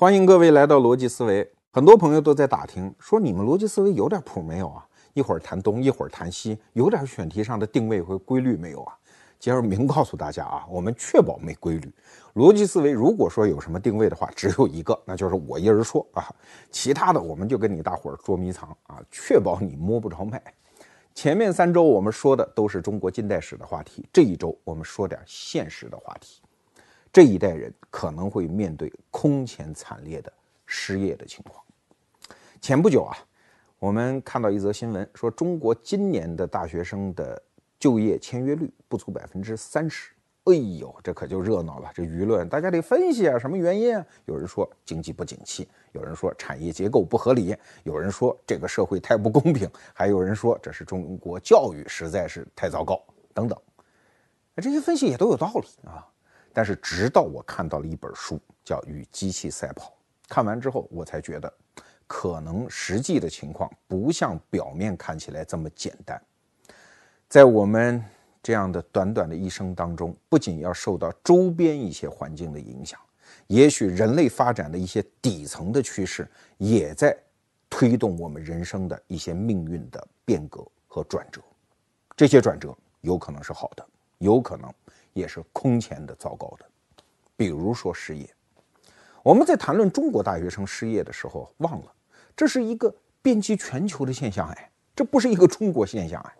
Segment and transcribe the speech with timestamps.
[0.00, 1.50] 欢迎各位来到逻辑思维。
[1.72, 4.86] 很多朋友都在打听，说你们逻辑思维有点谱没有啊？
[5.12, 8.96] 一会儿谈东，一会儿谈西，有点选题上的定位和规律没有啊？
[9.40, 11.92] 今儿明告诉大家啊，我们确保没规律。
[12.36, 16.32] 逻辑思维如果说有什么定位的话，只有一个，那就是我一人说啊。
[16.70, 20.40] 其他的我们就跟你大伙儿捉迷藏啊，确保你摸不着脉。
[21.12, 26.40] 前面三周我们说的都是中国近代史的话题，这一周我们说点现实的话题。
[27.12, 30.32] 这一代人可能会面对空前惨烈的
[30.66, 31.62] 失业的情况。
[32.60, 33.16] 前不久啊，
[33.78, 37.40] 我们看到一则新闻，说中国今年的大学生的
[37.78, 40.12] 就业签约率不足百分之三十。
[40.44, 41.90] 哎呦，这可就热闹了！
[41.94, 44.06] 这舆论大家得分析啊，什么原因啊？
[44.24, 47.54] 有人说经济不景气，有人说产业结构不合理，
[47.84, 52.98] 有人说这个社会太不公平，还有人说这是中国教育实在是太糟糕
[53.34, 53.58] 等等。
[54.56, 56.06] 这些分析也都有道理啊。
[56.58, 59.90] 但是直到我看到了一本书，叫《与机器赛跑》，
[60.28, 61.52] 看完之后，我才觉得，
[62.04, 66.20] 可能实际的情况不像表面看起来这么简单。
[67.28, 68.04] 在我们
[68.42, 72.98] 这样的短短的一生当中，不仅要受到周边一些环境的影响，
[73.46, 77.16] 也许人类发展的一些底层的趋势，也在
[77.70, 81.40] 推动我们人生的一些命运的变革和转折。
[82.16, 83.86] 这些转折有可能是好的，
[84.18, 84.68] 有可能。
[85.18, 86.64] 也是空前的糟糕的，
[87.36, 88.28] 比如说失业。
[89.22, 91.92] 我们在谈论中国大学生失业的时候，忘了
[92.34, 94.48] 这是一个遍及全球的现象。
[94.48, 96.18] 哎，这不是一个中国现象。
[96.22, 96.32] 哎，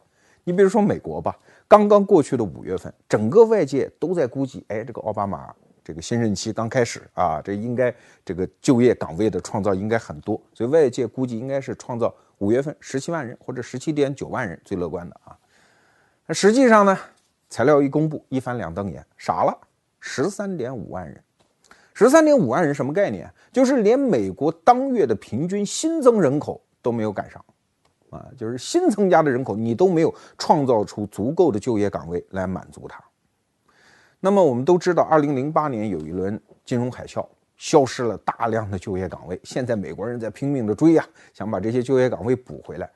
[0.44, 5.54] 你比如说美国吧，刚刚过去的五月份，整个外界都在估计，哎，这个奥巴马
[5.84, 15.36] 这个新任期刚开始啊，这应该这个就业岗位的创造应该很多，所以外界估计应该是创造五月份十七万人或者十七点九万人最乐观的啊。
[16.26, 16.96] 那实际上呢？
[17.48, 19.58] 材料一公布，一翻两瞪眼，傻了，
[20.00, 21.22] 十三点五万人，
[21.94, 23.30] 十三点五万人什么概念？
[23.52, 27.44] 就是连美国当月的平均新增人口都没有赶上，
[28.10, 33.02] 啊，就是新增加的人口你都没有创造出足够的就业岗位来满足它。
[34.20, 37.26] 那么我们都知道，二零零八年有一轮金融海啸，
[37.56, 42.90] 消失了大量的就业岗位，现在美国人在拼命的追呀，想把这些就业岗位补回来，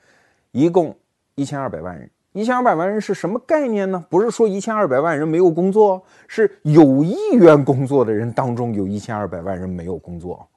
[0.51, 0.95] 一共
[1.37, 2.11] 一千二百万人。
[2.33, 4.03] 一千二百万人是什么概念呢？
[4.09, 10.49] 不是说一千二百万人没有工作，是有意愿工作的人当中有一千二百万人没有工作。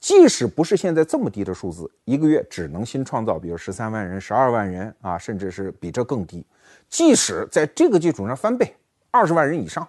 [0.00, 6.44] 即使不是现在这么低的数字，一个月只能新创造，比如十三万人、十二万人啊，甚至是比这更低。
[6.88, 8.74] 即使在这个基础上翻倍，
[9.10, 9.86] 二十万人以上，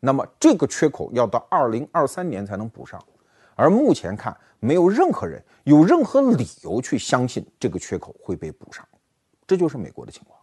[0.00, 3.00] 那么这个缺口要到二零二三年才能补上。
[3.54, 8.84] 而目前看，没有任何人有任何理由去相信这个缺口会被补上。
[9.46, 10.38] 这就是美国的情况，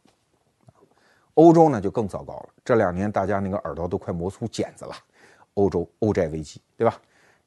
[1.34, 2.50] 欧洲呢就更糟糕了。
[2.64, 4.94] 这两年大家那个耳朵都快磨出茧子了。
[5.56, 7.00] 欧洲欧债危机，对吧？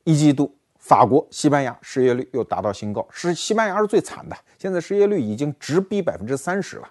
[0.05, 6.89] 一季度，法国、西班牙失业率又达到新高，是西班牙是最惨的，现在失业率已经直逼百分之三十了。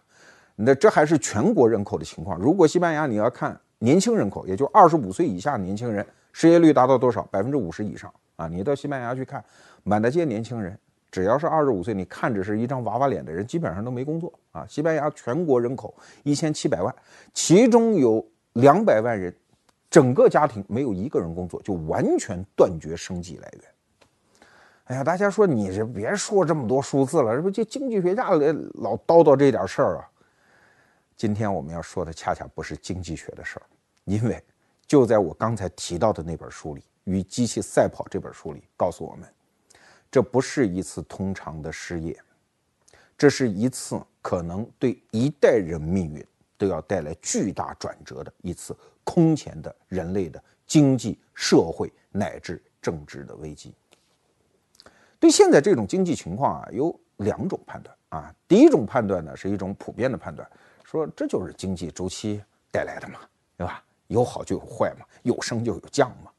[0.55, 2.37] 那这还是全国人口的情况。
[2.37, 7.23] 如果西班牙你要看年轻人口，也就二十五岁以下年轻人失业率达到多少？
[7.31, 8.47] 百分之五十以上啊！
[8.47, 9.41] 你到西班牙去看，
[9.83, 10.77] 满大街年轻人。
[11.15, 14.67] 只要是二十五岁，你看着是一张娃娃脸的人，基本上都没工作啊。
[14.67, 16.93] 西班牙全国人口一千七百万，
[17.33, 18.21] 其中有
[18.51, 19.33] 两百万人，
[19.89, 23.63] 整个家庭没有一个人工作，就完全断绝生计来源。
[24.87, 30.09] 哎呀，大家说你这别说这么多数字了，这不就经济学家老叨叨这点事儿啊？
[31.15, 33.63] 今天我们要说的恰恰不是经济学的事儿，
[34.03, 34.43] 因为
[34.85, 39.29] 就在我刚才提到的那本书里，《与机器赛跑》这本书里告诉我们。
[40.11, 42.17] 这不是一次通常的失业，
[43.17, 46.25] 这是一次可能对一代人命运
[46.57, 53.73] 都要带来巨大转折的一次空前的人类的经济社会乃至政治的危机。
[55.19, 58.33] 对现在这种经济情况啊，有两种判断啊。
[58.47, 60.49] 第一种判断呢，是一种普遍的判断，
[60.83, 62.41] 说这就是经济周期
[62.71, 63.19] 带来的嘛，
[63.57, 63.83] 对吧？
[64.07, 66.31] 有好就有坏嘛，有升就有降嘛。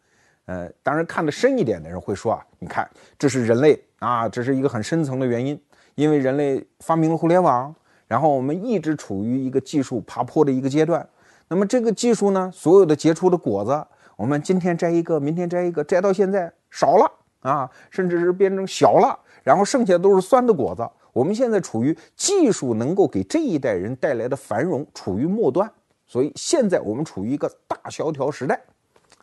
[0.46, 2.88] 呃，当然看得深一点的人会说啊，你看
[3.18, 5.60] 这是人类啊，这是一个很深层的原因，
[5.96, 7.74] 因为人类发明了互联网，
[8.06, 11.06] 然后我们一直处于一个技术爬坡的一个阶段。
[11.48, 13.84] 那么这个技术呢，所有的结出的果子，
[14.16, 17.10] 我们今天摘一个，明天摘一个，摘到现在少了
[17.40, 20.88] 啊，甚至是变成小了，然后剩下都是酸的果子。
[21.12, 25.68] 我们现在处于技术能够给这一代人带来的繁荣处于末端，
[26.06, 28.60] 所以现在我们处于一个大萧条时代，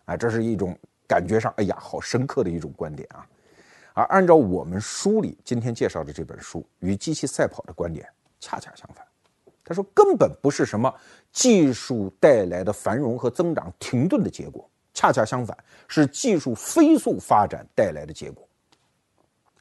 [0.03, 0.77] 啊，这是一种。
[1.13, 3.24] 感觉上，哎呀，好深刻的一种观点啊！
[3.94, 9.06] 而按照我们书里今天介绍的这本书《与机器赛跑》的观点，恰恰相反。
[9.63, 10.92] 他说，根本不是什么
[11.31, 15.56] 技术带来的繁荣和增长停顿的结果，恰恰相反，
[15.88, 18.44] 是技术飞速发展带来的结果。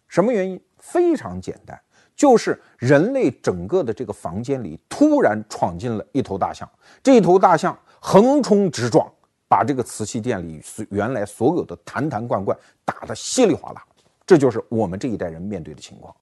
[0.08, 0.58] 什么原因？
[0.78, 1.78] 非常简单，
[2.16, 6.66] 就是人类整个的这个房间里突然闯进了一头大象，
[7.02, 9.06] 这头大象横冲直撞，
[9.52, 12.56] 把这个瓷器店里原来所有的坛坛罐罐
[12.86, 13.84] 打得稀里哗啦。
[14.26, 16.14] 这就是我们这一代人面对的情况。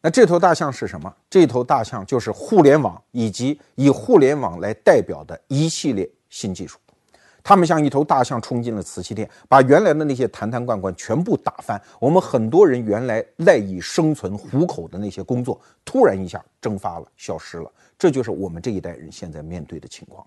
[0.00, 1.12] 那这头大象是什么？
[1.28, 6.78] 这头大象就是互联网以及以互联网来代表的一系列新技术。
[7.42, 11.82] 他们像一头大象冲进了瓷器店，把原来的那些坛坛罐罐全部打翻。
[11.98, 17.68] 我们很多人原来赖以生存、糊口的那些工作，突然一下蒸发了、消失了。
[17.98, 20.24] 这就是我们这一代人现在面对的情况。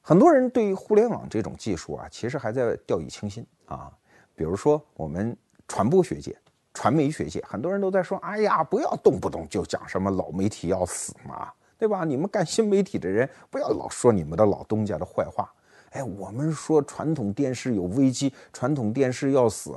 [0.00, 3.90] 很多人对于互联网这种技术啊，其实还在掉以轻心啊。
[4.34, 5.36] 比如说我们
[5.68, 6.36] 传播学界。
[6.72, 12.04] 传媒学界很多人都在说：“哎呀，不要动不动就讲什么老媒体要死嘛，对吧？
[12.04, 15.52] 你们干新媒体的人不要老说你们的老东家的坏话。
[15.90, 19.76] 哎，我们说传统电视有危机，传统电视要死，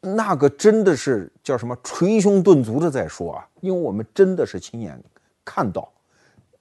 [0.00, 4.98] 那个真的是叫什么捶胸顿足的在说啊，因为我们真的是亲眼
[5.44, 5.92] 看到，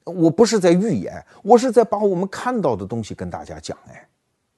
[0.06, 3.78] 我不是在预言，我是在把我们看到的东西跟大家讲。
[3.88, 4.08] 哎。”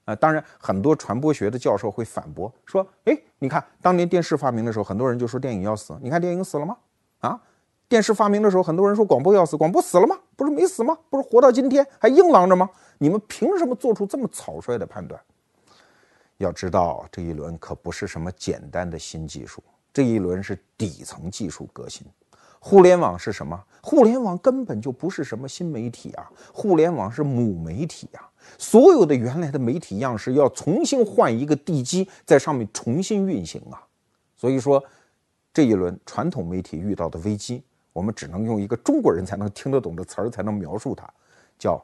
[0.06, 5.97] 啊，当然，很多传播学的教授会反驳说：“哎，你看，当年电视发明的时候，很多人就说电影要死。
[6.00, 6.77] 你看电影死了吗？
[7.21, 7.42] 啊，
[7.89, 10.15] 电视发明的时候，很多人说广播要死，广播死了吗？
[10.36, 10.95] 不是没死吗？
[11.09, 12.69] 不是活到今天还硬朗着吗？
[13.00, 15.19] 你们凭什么做出这么草率的判断？
[16.38, 22.06] 要知道，这一轮可不是什么简单的新技术，这一轮是底层技术革新。
[22.68, 23.64] 互联网是什么？
[23.80, 28.28] 互联网根本就不是什么新媒体啊，互联网是母媒体呀。”
[28.58, 33.86] 所有的原来的媒体样式要重新换一个地基，在上面重新运行啊！
[34.36, 34.84] 所以说，
[35.54, 37.64] 这一轮传统媒体遇到的危机，
[37.94, 41.08] 我们只能用一个中国人才能听得懂的词儿才能描述它，
[41.60, 41.80] 叫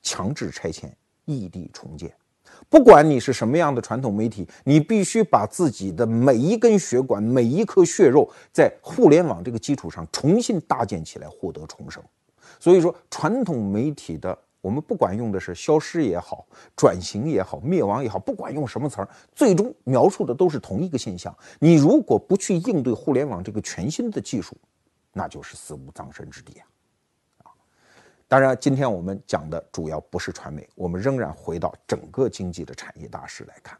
[0.00, 2.14] 强制拆迁、异地重建。
[2.68, 12.02] 不管你是什么样的传统媒体，你必须把自己的每一根血管、每一颗血肉，在互联网这个基础上重新搭建起来，获得重生。
[12.58, 14.38] 所以说，传统媒体的。
[14.62, 16.46] 我们不管用的是消失也好，
[16.76, 21.36] 转型也好，灭亡也好，不管用什么词儿，最终描述的都是同一个现象。
[21.58, 24.56] 你如果不去应对互联网这个全新的技术，
[25.12, 26.66] 那就是死无葬身之地啊！
[28.32, 33.76] 当然，今天我们讲的主要不是传媒，我们仍然回到整个经济的产业大势来看。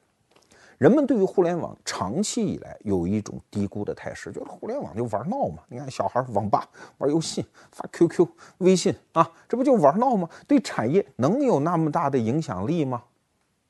[0.76, 5.62] 人们对于互联网长期以来有一种低估的态势，觉得互联网就玩闹嘛。
[5.68, 6.68] 你看小孩网吧
[6.98, 8.28] 玩游戏、发 QQ、
[8.58, 10.28] 微信啊，这不就玩闹吗？
[10.46, 13.02] 对产业能有那么大的影响力吗？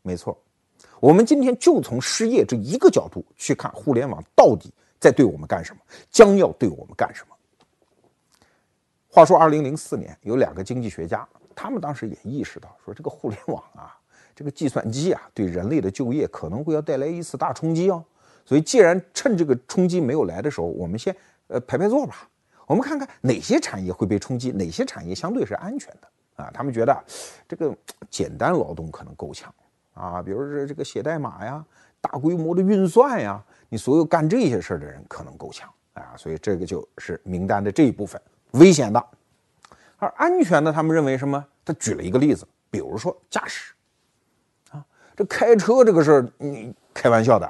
[0.02, 0.36] 没错，
[0.98, 5.80] 我们今天就从失业这一个角度去看互联网到底在对我们干什么，
[6.10, 7.31] 将要对我们干什么。
[9.14, 13.94] 话说，二零零四年有两个经济学家，他们当时也意识到，说这个互联网啊。
[14.34, 18.02] 这个计算机啊，对人类的就业可能会要带来一次大冲击哦。
[18.46, 21.14] 所以，既然趁这个冲击没有来的时候，我们先
[21.48, 22.26] 呃排排坐吧。
[22.66, 26.50] 我们看看哪些产业会被冲击，哪些产业相对是安全的啊？
[26.54, 27.04] 他们觉得
[27.46, 27.76] 这个
[28.08, 29.54] 简单劳动可能够呛
[29.92, 31.62] 啊，比如说这个写代码呀、
[32.00, 36.14] 大规模的运算呀，你所有干这些事儿的人可能够呛啊。
[36.16, 38.18] 所以，这个就是名单的这一部分
[38.52, 39.04] 危险的。
[39.98, 41.44] 而安全的，他们认为什么？
[41.64, 43.72] 他举了一个例子，比如说驾驶。
[44.70, 44.84] 啊
[45.14, 47.48] 这开车这个事儿，你开玩笑的。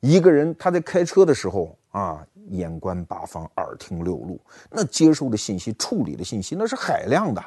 [0.00, 7.44] 一个人他在开车的时候啊，眼观八方，耳听六路，那接收的信息、处理的信息那是海量的。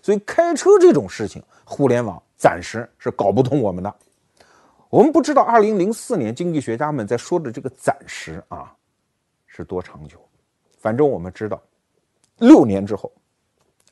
[0.00, 3.94] 所以开车这种事情，互联网暂时是搞不通我们的。
[4.88, 8.72] 我们不知道二零零四年经济学家们在说的这个暂时啊，
[9.46, 10.16] 是多长久。
[10.78, 11.60] 反正我们知道，
[12.38, 13.12] 六年之后，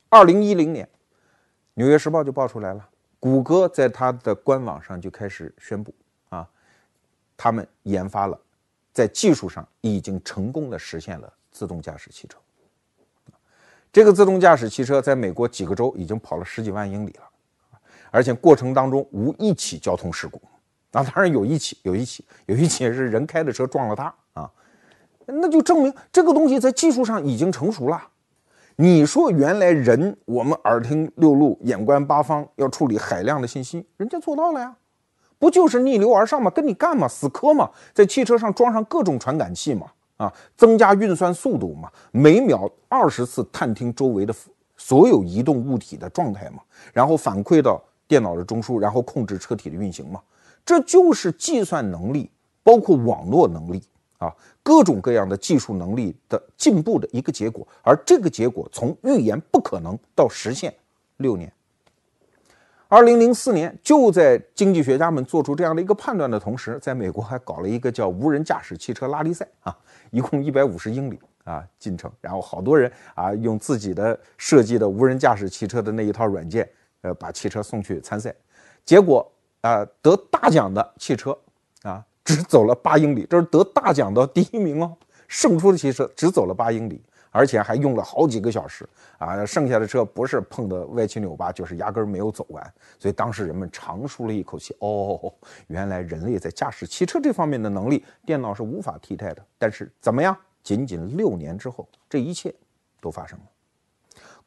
[0.09, 0.85] 二零一零年，
[1.73, 2.87] 《纽约时报》就报出来了。
[3.19, 5.93] 谷歌在它的官网上就开始宣布，
[6.29, 6.47] 啊，
[7.35, 8.39] 他们研发了，
[8.93, 12.37] 在技术上已经成功的实现了自动驾驶汽车。
[13.91, 17.23] 这个自动驾驶汽车在美国几个州已经跑了十几万英里了，
[18.11, 20.39] 而且过程当中无一起交通事故。
[20.91, 24.51] 啊，当然有一起，有一起，有一起是人开的车撞了它啊，
[25.25, 28.09] 那就证明这个东西在技术上已经成熟了。
[28.79, 34.77] 你说原来人我们耳听六路，眼观八方，要处理海量的信息，人家做到了呀，
[35.39, 36.51] 不就是逆流而上吗？
[36.51, 37.07] 跟你干嘛？
[37.07, 37.71] 死磕嘛？
[37.91, 39.87] 在汽车上装上各种传感器嘛？
[40.17, 41.89] 啊，增加运算速度嘛？
[42.11, 44.35] 每秒二十次探听周围的
[44.75, 46.59] 所有移动物体的状态嘛？
[46.93, 50.21] 然后反馈到电脑的中枢，然后控制车体的运行嘛？
[50.63, 52.29] 这就是计算能力，
[52.61, 53.81] 包括网络能力。
[54.17, 54.33] 啊，
[54.63, 60.73] 各种各样的技术能力的进步的一个结果，而这个结果从预言不可能到实现
[61.17, 61.51] 六年。
[62.89, 69.77] 二零零四年，就在经济学家们做出这样的一个判断的同时，在美国还搞了一个叫无人驾驶汽车拉力赛啊，
[70.09, 76.67] 一共一百五十英里啊进程，然后好多人啊用自己的设计的无人驾驶汽车的那一套软件，
[77.01, 78.33] 呃，把汽车送去参赛，
[78.85, 81.37] 结果啊得大奖的汽车
[82.27, 84.97] 只走了八英里，这是得大奖的第一名哦，
[85.29, 87.01] 胜出的汽车只走了八英里。
[87.29, 88.87] 而且还用了好几个小时
[89.19, 89.45] 啊！
[89.45, 92.73] 剩下的车不是碰得歪七扭八，就是压根儿没有走完。
[92.97, 94.75] 所以当时人们长舒了一口气。
[94.79, 95.31] 哦，
[95.67, 99.45] 原来人类在驾驶汽车这方面的能力，电脑是无法替代的。
[99.59, 100.35] 但是怎么样？
[100.63, 102.51] 仅仅六年之后，这一切
[102.99, 103.45] 都发生了，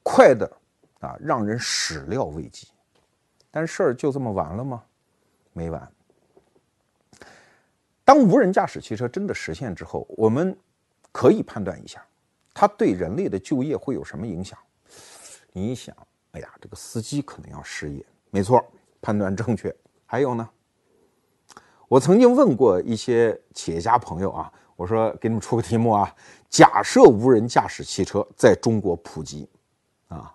[0.02, 0.50] 快的
[0.98, 2.68] 啊，让人始料未及。
[3.52, 4.82] 但事儿就这么完了吗？
[5.52, 5.88] 没完。
[8.10, 10.58] 当无人驾驶汽车真的实现之后，我们
[11.12, 12.04] 可以判断一下。
[12.52, 14.58] 它对人类的就业会有什么影响？
[15.52, 15.96] 你想，
[16.32, 18.04] 哎呀，这个司机可能要失业。
[18.32, 18.60] 没错，
[19.00, 19.72] 判断正确。
[20.06, 20.50] 还有呢，
[21.86, 26.12] 我曾经问过一些企业家朋友啊，我说给你们出个题目啊，
[26.48, 29.48] 假设无人驾驶汽车在中国普及，
[30.08, 30.34] 啊，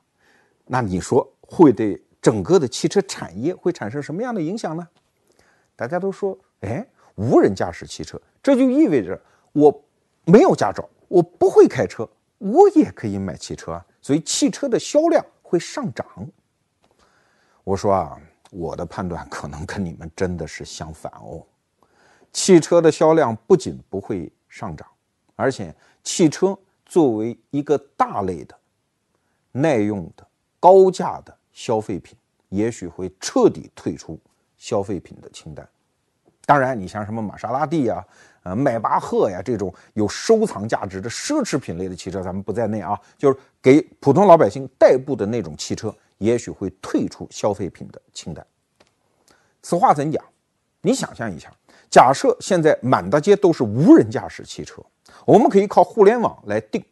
[0.65, 4.87] 那你说会对整个的汽车产业会产生什么样的影响呢？
[5.75, 9.19] 大家都说，哎，无人驾驶汽车，这就意味着
[9.51, 9.83] 我
[10.25, 10.87] 没有驾照。
[11.07, 12.07] 我不会开车，
[12.39, 16.05] 我也可以买汽车啊，所以汽车的销量会上涨。
[17.63, 18.19] 我说啊，
[18.49, 21.45] 我的判断可能跟你们真的是相反哦。
[22.33, 24.87] 汽车的销量不仅不会上涨，
[25.35, 28.57] 而且汽车作为一个大类的、
[29.51, 30.27] 耐用的、
[30.59, 32.17] 高价的消费品，
[32.49, 34.19] 也许会彻底退出
[34.57, 35.65] 消费品的清单。
[36.45, 38.05] 当然，你像什么玛莎拉蒂呀、
[38.43, 42.99] 呃迈巴赫呀这种有收藏价值的奢侈品类的汽车，咱们不在内啊。
[43.17, 48.45] 就是给普通老百姓代步的那种汽车，也许会退出消费品的清单。
[49.63, 50.23] 此话怎讲？
[50.81, 51.51] 你想象一下，
[51.89, 54.79] 假设现在满大街都是无人驾驶汽车，
[55.25, 56.83] 我们可以靠互联网来定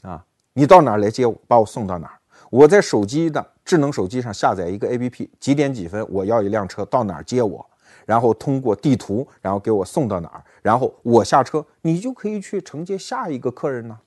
[0.00, 2.18] 啊，你到哪儿来接我，把我送到哪儿。
[2.48, 7.68] 我在手机的智能手机上下载一个 APP，几点几分我要一辆车到哪儿接我。
[8.06, 13.98] 然后通过地图，然后给我送到哪儿，然后我下车，你就可以去承接下一个客人呢。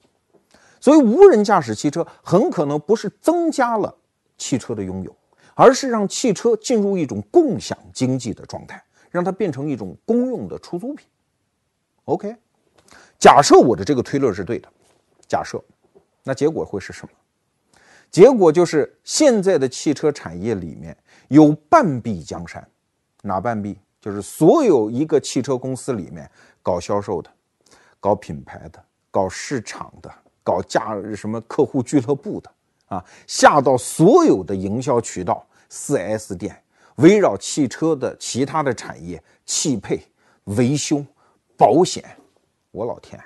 [0.82, 3.94] 所以，无人驾驶汽车很可能不是增加了
[4.38, 5.14] 汽车的拥有，
[5.54, 11.06] 而是让汽车进入一种共享经济的状态，让它变成一种公用的出租品。
[12.06, 12.34] OK，
[13.20, 14.70] 假设我的这个推论是对的，
[15.28, 15.62] 假设，
[16.24, 17.12] 那结果会是什么？
[18.10, 22.66] 结果就是现在的汽车产业里面有半壁江山，
[23.22, 23.78] 哪半壁？
[24.02, 26.30] 就是所有一个汽车公司里面
[26.64, 27.30] 搞销售的、
[28.00, 30.10] 搞品牌的、搞市场的、
[30.42, 32.52] 搞驾什么客户俱乐部的
[32.88, 36.64] 啊，下到所有的营销渠道、4S 店，
[36.96, 40.02] 围绕汽车的其他的产业、汽配、
[40.46, 41.06] 维修、
[41.58, 42.18] 保险，
[42.72, 43.22] 我老天，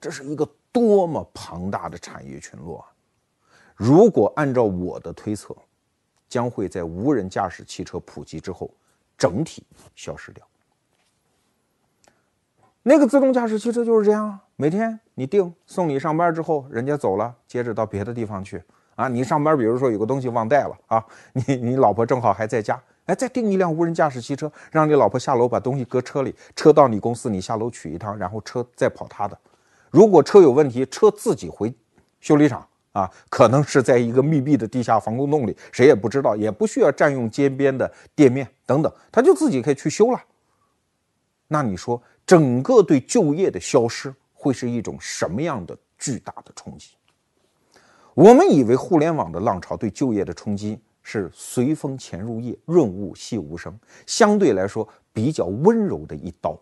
[0.00, 2.86] 这是一个多么庞大的产业群落啊！
[3.74, 5.52] 如果按照我的推测，
[6.28, 8.70] 将会在无人驾驶汽车普及之后。
[9.22, 9.64] 整体
[9.94, 10.44] 消失掉。
[12.82, 18.60] 那个自动驾驶汽车就是这样啊，每天你定送你上班之后，人家走了，接着到别的地方去
[18.96, 19.06] 啊。
[19.06, 29.38] 你上班，比如说有个东西忘带了啊，你你老婆正好还在家，哎，再订一辆无人驾驶汽车，让你老婆下楼把东西搁车里，车到你公司，你下楼取一趟，然后车再跑他的。
[29.90, 31.72] 如果车有问题，车自己回
[32.18, 32.66] 修理厂。
[32.92, 40.22] 啊，可能是在一个密闭的地下防空洞里，谁也不知道，也不需要占用街边的店面等等，他就自己可以去修了。
[41.48, 46.90] 那你说，整个对就业的消失会是一种什么样的巨大的冲击？
[48.14, 53.74] 我们以为互联网的浪潮对就业的冲击是随风潜入夜，润物细无声，
[54.06, 56.58] 相对来说比较温柔的一刀，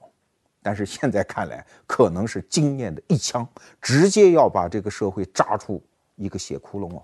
[0.62, 3.44] 但是现在看来，可能是经验的一枪，
[3.82, 5.82] 直接要把这个社会扎出。
[6.20, 7.02] 一个血窟窿哦，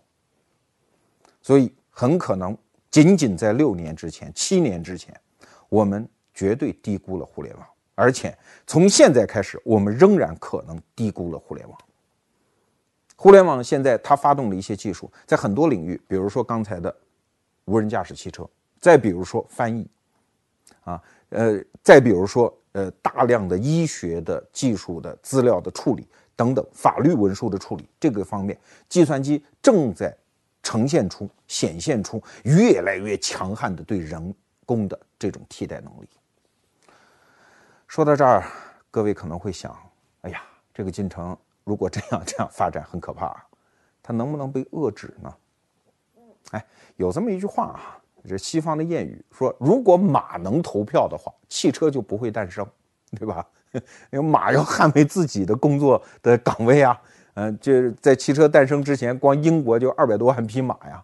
[1.41, 2.57] 所以很可能
[2.91, 5.19] 仅仅在六年之前、七年之前，
[5.71, 11.79] 我们绝对低估了互联网，而且从现在开始，我们仍然可能低估了互联网。
[13.17, 16.95] 互联网现在它发动的一些技术，在很多领域，比如说刚才的
[17.65, 18.47] 无人驾驶汽车，
[18.79, 19.89] 再比如说翻译，
[20.85, 26.07] 啊，呃，再比如说呃大量的医学的技术的资料的处理。
[26.37, 28.57] 等等，法律文书的处理这个方面，
[28.89, 30.15] 计算机正在
[30.63, 34.35] 呈现出、显现出越来越强悍的对人
[34.67, 36.09] 工的这种替代能力。
[37.89, 38.45] 说到这儿，
[38.91, 39.75] 各位可能会想：
[40.21, 40.43] 哎呀，
[40.75, 43.47] 这个进程如果这样这样发展，很可怕啊，
[44.03, 45.35] 它能不能被遏制呢？
[46.51, 46.65] 哎，
[46.97, 52.67] 有这么一句话啊，这西方的谚语说，如果马能投票的话，汽车就不会诞生，
[53.13, 53.47] 对吧？
[54.11, 57.01] 因为马要捍卫自己的工作的岗位啊。
[57.35, 61.03] 嗯，就在汽车诞生之前，光英国就二百多万匹马呀。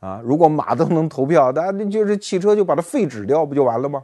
[0.00, 4.02] 啊，如果马都能投票，那那就是汽车就把它废止掉，不就完了吗？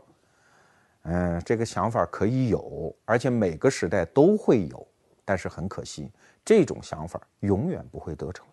[1.05, 4.87] 嗯，这个想法可以有，而且每个时代都会有，
[5.25, 6.13] 但是很可惜，
[6.45, 8.47] 这种想法永远不会得逞。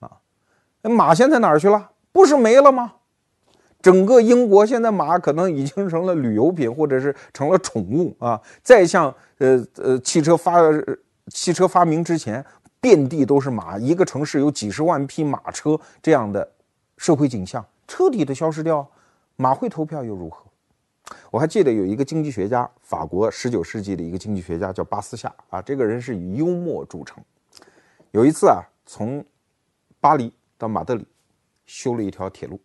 [0.00, 0.10] 啊，
[0.82, 1.90] 那马现在哪儿去了？
[2.12, 2.92] 不是没了吗？
[3.86, 8.40] 整个英国现在马可能已经成了旅游品，或者是成了宠物啊。
[8.60, 10.58] 再像呃呃汽车发
[11.28, 12.44] 汽车发明之前，
[12.80, 16.50] 遍地都是马，一个城市有几十万匹马车这样的。
[16.96, 18.84] 社会景象彻底的消失掉，
[19.36, 20.44] 马会投票又如何？
[21.30, 27.22] 我还记得有一个经济学家，法国十九世纪的一个经济学家叫巴斯夏啊，这个人是以幽默著称。
[28.10, 29.24] 有一次啊，从
[30.00, 31.06] 巴黎到马德里
[31.66, 32.58] 修了一条铁路，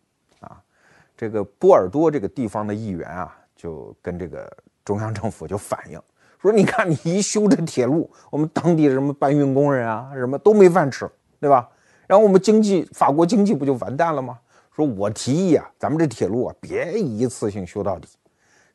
[1.21, 4.51] 这个波尔多这个地方的议员啊，就跟这个
[4.83, 6.01] 中央政府就反映
[6.41, 11.07] 说：“你看你一修这铁路，我们当地什么搬运工人啊，什么都没饭吃，
[11.39, 11.69] 对吧？”
[12.09, 14.39] 然后我们经济，法国经济不就完蛋了吗？
[14.75, 18.07] 说我提议啊，咱们这铁路啊，别一次性修到底，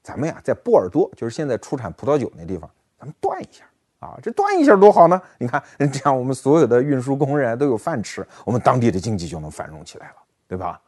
[0.01, 3.65] 咱们呀，在波尔多，就是现在出产葡萄酒那地方，咱们断一下
[3.99, 5.21] 啊，这断一下多好呢！
[5.39, 10.15] 你看，这样我们所有的运输工人都有饭吃，我们当地的经济就能繁荣起来了，
[10.47, 10.81] 对吧？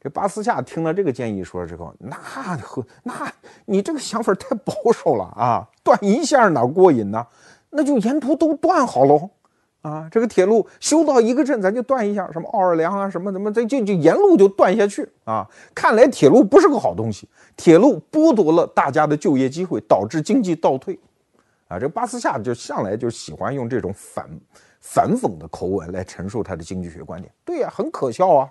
[0.00, 3.32] 这巴斯夏听了这个建议说之后，那和那
[3.64, 7.26] 你这个想法太保守了啊，断一下哪过瘾呢？
[7.70, 9.30] 那就沿途都断好喽。
[9.80, 15.48] 啊，这个铁路修到一个镇，咱就断一下，什么奥尔良啊，什么什么，这就就沿路就断下去啊！
[15.72, 20.98] 看来铁路不是个好东西，铁路剥夺了大家的就业机会，导致经济倒退。
[21.68, 24.28] 啊，这巴斯夏就向来就喜欢用这种反
[24.80, 27.32] 反讽的口吻来陈述他的经济学观点。
[27.44, 28.50] 对呀，很可笑啊，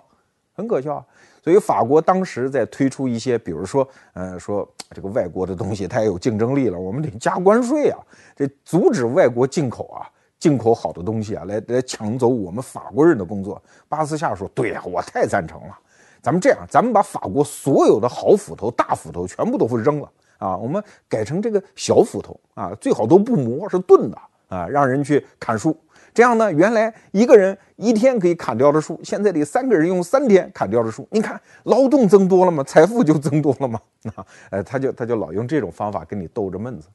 [0.54, 1.04] 很可笑啊。
[1.48, 7.98] 所以法国当时在推出一些，比如说，呃，说这个外国的东西它也有竞争力了，我们得加关税啊，
[8.36, 10.04] 这阻止外国进口啊。
[10.38, 13.60] 进口好的东西啊，来来抢走我们法国人的工作。
[13.88, 15.78] 巴斯夏说：“对呀，我太赞成了。
[16.20, 24.18] 咱们这样，咱们把法国所有的好斧头、大斧头全部都扔了啊，我们改成这个小斧头啊，最好都不磨，是钝的
[24.48, 25.74] 啊，让人去砍树。
[26.18, 31.06] 这样呢，原来一个人一天可以砍掉的树，现在得三个人用三天砍掉的树。
[31.12, 32.64] 你看，劳动增多了吗？
[32.64, 33.80] 财富就增多了吗？
[34.16, 36.88] 啊，呃，他就他就老用这种方法跟你逗着闷子，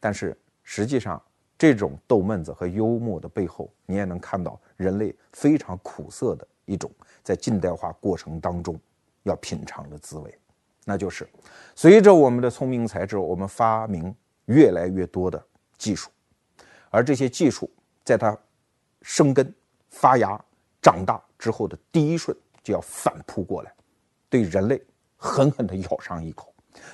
[0.00, 1.20] 但是实际上。”
[1.58, 6.90] 这种逗闷子和幽默的背后，你也能看到人类非常苦涩的一种
[7.22, 8.76] 在近代化过程当中
[9.22, 10.36] 要品尝的滋味，
[10.84, 11.28] 那就是
[11.76, 14.12] 随着我们的聪明才智，我们发明
[14.46, 15.40] 越来越多的
[15.78, 16.10] 技术，
[16.90, 17.70] 而这些技术
[18.02, 18.36] 在它
[19.02, 19.54] 生根、
[19.90, 20.42] 发芽、
[20.80, 23.72] 长大之后的第一瞬，就要反扑过来，
[24.28, 24.82] 对人类
[25.16, 26.52] 狠狠地咬上一口，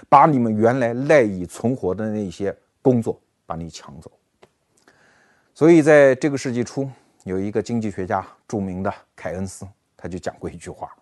[0.09, 4.11] 把你们原来赖以存活的那些工作把你抢走。
[5.55, 6.91] 所以，在这个世纪初，
[7.25, 9.67] 有一个经济学家，著名的凯恩斯，
[9.97, 10.95] 他就讲过一句话。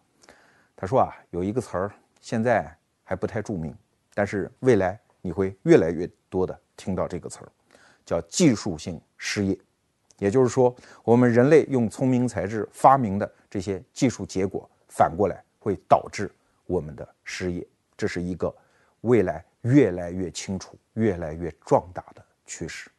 [0.75, 3.77] 他说啊，有一个词儿现在还不太著名，
[4.15, 7.49] 但是未来你会越来越多的听到这个词儿，
[8.05, 9.59] 叫技术性失业。
[10.19, 10.75] 也就是说，
[11.05, 16.31] 我们人类用聪明才智发明的这些技术结果，反过来会导致
[16.67, 17.67] 我们的失业。
[17.97, 18.55] 这是一个
[19.03, 22.91] 未来越来越清楚、越来越壮大的趋势。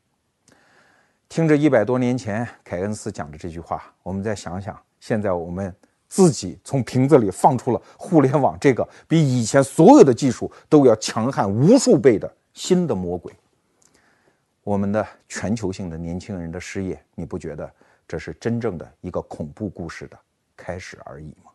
[1.30, 5.76] 听着一百多年前凯恩斯讲的这句话，我们再想想，现在我们
[6.08, 13.34] 自己从瓶子里放出了互联网这个比以前所有的技术都要强悍无数倍的新的魔鬼，
[14.68, 17.72] 我们的全球性的年轻人的失业，你不觉得
[18.06, 20.20] 这是真正的一个恐怖故事的
[20.58, 21.52] 开始而已吗？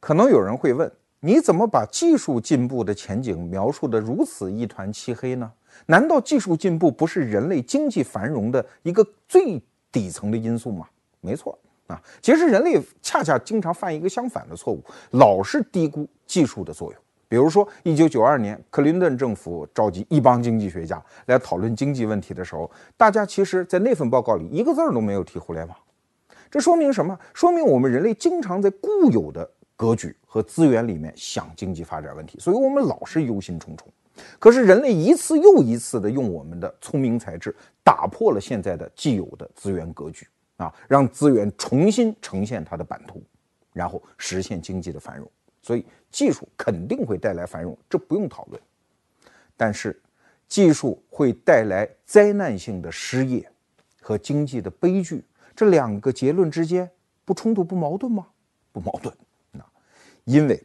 [0.00, 5.50] 可能有人会问，你怎么把技术进步的前景描述的如此一团漆黑呢？
[5.86, 9.58] 难道技术进步不是人类经济繁荣的一个最
[9.90, 10.86] 底层的因素吗？
[11.22, 17.02] 没错啊，其实人类恰恰经常犯一个相反的错误，老是低估技术的作用。
[17.30, 25.76] 比如说，一九九二年，克林顿政府召集一帮经济学家来讨论经济问题的时候，大家其实在那份报告里一个字儿都没有提互联网。
[26.50, 27.16] 这说明什么？
[27.32, 33.82] 说明我们人类经常在固有的格局和资源里面想经济发展问题，所以我们老是忧心忡忡。
[34.40, 43.22] 可是人类一次又一次的用我们的聪明才智打破了现在的既有的资源格局啊，让资源重新呈现它的版图，
[43.72, 45.30] 然后实现经济的繁荣。
[45.62, 48.60] 所以技术肯定会带来繁荣，这不用讨论。
[49.56, 50.00] 但是
[50.48, 53.48] 技术会带来灾难性的失业
[54.00, 56.90] 和经济的悲剧，这两个结论之间
[57.24, 58.26] 不冲突不矛盾吗？
[58.72, 59.14] 不矛盾
[59.58, 59.66] 啊，
[60.24, 60.64] 因为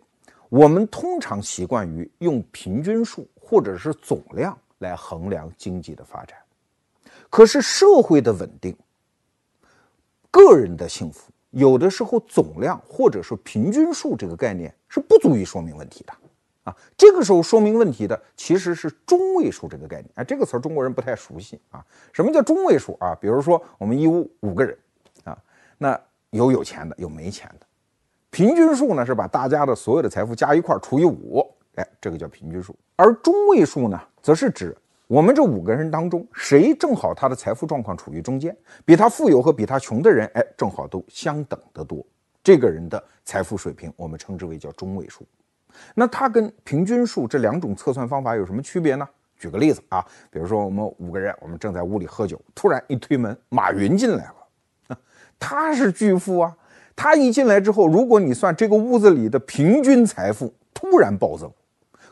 [0.49, 6.37] 我们通常习惯于用平均数或者是总量来衡量经济的发展，
[7.29, 8.75] 可是社会的稳定、
[10.31, 16.13] 个人的幸福，有的时候总量或者说平均数这个概念是不足以说明问题的。
[16.65, 20.11] 啊，这个时候说明问题的其实是中位数这个概念。
[20.15, 21.85] 啊，这个词儿中国人不太熟悉啊。
[22.11, 23.15] 什么叫中位数啊？
[23.21, 24.77] 比如说我们一屋五个人
[25.23, 25.37] 啊，
[25.77, 25.97] 那
[26.31, 27.65] 有有钱的，有没钱的。
[28.31, 31.41] 平均数呢是把大家的所有的财富加一块除以五，
[31.75, 32.75] 哎，这个叫平均数。
[32.97, 34.75] 而中位数呢，则是指
[35.07, 42.03] 我们这五个人当中谁正好他的财富状况处于中间，比他富有和比他穷的人，哎，正好都相等的多。
[42.43, 45.25] 这个人的财富水平，我们称之为叫中位数。
[45.93, 49.07] 那它跟平均数这两种测算方法有什么区别呢？
[49.37, 54.25] 举个例子啊，比如说我们五个人，我们正在屋里喝酒，突然一推门，马云进来
[54.87, 54.97] 了，
[55.37, 56.55] 他是巨富啊，
[56.95, 61.51] 他一进来之后，如果你算这个屋子里的平均财富突然暴增，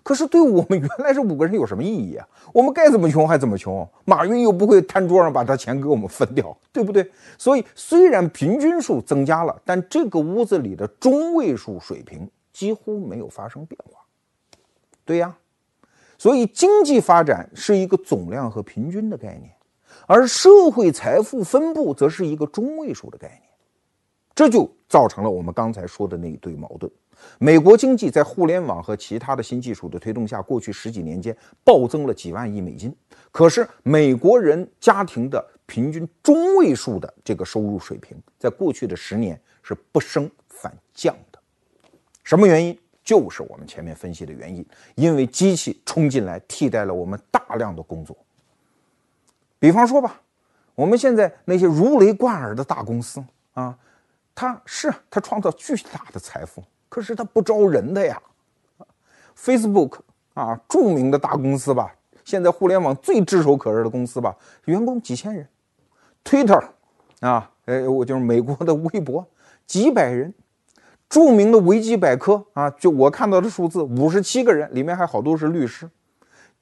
[0.03, 2.27] 可是对我们原来这五个人有什么意义啊？
[2.53, 7.09] 我们该怎么穷还怎么穷，马云又不会摊桌上把他钱给我们分掉， 对不对？
[7.37, 12.29] 所以虽然平均数增加了，但这个屋子里的中位数水平。
[12.53, 13.99] 几乎没有发生变化，
[15.03, 15.35] 对呀，
[16.19, 19.51] 所以经济发展是一个总量和平均的概念，
[20.05, 23.41] 而社会财富分布则是一个中位数的概念，
[24.35, 26.91] 这就造成了我们刚才说的那一堆矛盾。
[27.39, 32.95] 美国经济在互联网和其他的新技术的推动下，过去十几年间暴增了几万亿美金，
[33.31, 41.39] 可是美国人家庭的平均中位数的这个收入水平，在过去的十年是不升反降的。
[42.23, 42.77] 什么原因？
[43.03, 44.65] 就是我们前面分析的原因，
[44.95, 48.15] 因为机器冲进来替代了我们大量的工作。
[49.59, 50.21] 比方说吧，
[50.73, 53.21] 我们现在那些如雷贯耳的大公司
[53.53, 53.77] 啊，
[54.33, 56.63] 它是它创造巨大的财富，
[56.93, 58.21] 可是它不招人的呀。
[59.35, 59.97] Facebook
[60.35, 61.91] 啊，著名的大公司吧，
[62.23, 65.47] 现在互联网最炙手可热的公司吧，员工几千人。
[66.23, 66.63] Twitter
[67.21, 69.25] 啊，呃，我就是美国的微博，
[69.65, 70.31] 几百人。
[71.09, 75.89] 著名的维基百科啊，就我看到的数字，五十七个人，里面还好多是律师，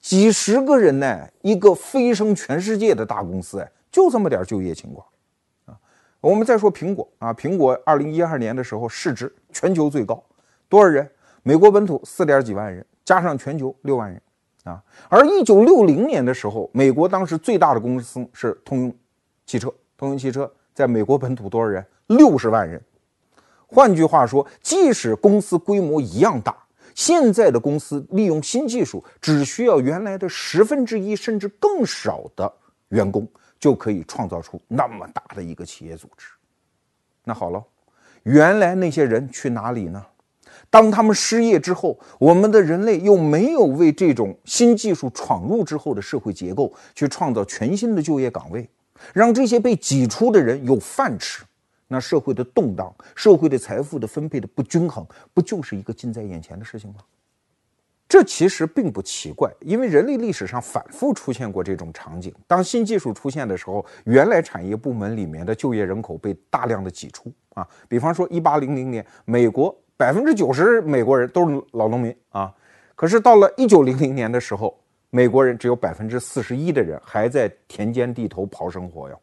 [0.00, 5.06] 几十个人呢，一个飞升全世界的大公司，哎，就这么点就业情况
[5.66, 5.76] 啊。
[6.20, 10.22] 我们再说苹果啊，苹果二零一二年的时候市值全球最高，
[10.68, 11.08] 多少人？
[11.42, 14.22] 美国本土四点几万人，加上全球六万人
[14.64, 14.82] 啊。
[15.08, 18.96] 而一九六零年的时候，美国当时最大的公司是通用
[19.44, 21.84] 汽车，通用汽车在美国本土多少人？
[22.06, 22.80] 六十万人。
[23.66, 26.54] 换句话说，即使公司规模一样大，
[26.94, 32.52] 现在的公司利用新技术，只需要原来的十分之一甚至更少的
[32.90, 33.26] 员工，
[33.58, 36.28] 就可以创造出那么大的一个企业组织。
[37.24, 37.64] 那好了，
[38.24, 40.04] 原来那些人去哪里呢？
[40.70, 48.66] 当他们失业之后，我们的人类又没有为这种新技术闯入之后的社会结构去创造全新的就业岗位，
[49.12, 51.44] 让这些被挤出的人有饭吃。
[51.88, 56.96] 那社会的动荡，社会的财富的分配的不均衡，不就是一个近在眼前的事情吗？
[58.12, 62.30] 这其实并不奇怪，因为人类历史上反复出现过这种场景。
[62.46, 67.66] 当新技术出现的时候，原来产业部门里面的就业人口被大量的挤出啊。
[67.88, 72.54] 比方说，一八零零年，美国百分之九十美国人都是老农民啊，
[72.94, 79.18] 可是到了一九零零年的时候，美国人只有百分之四十一的人还在田间地头刨生活哟。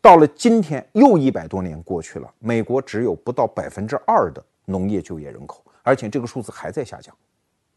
[0.00, 7.14] 到了今天，又一百多年过去了，美国只有不到百分之二的农业就业人口，而且这个数字还在下降，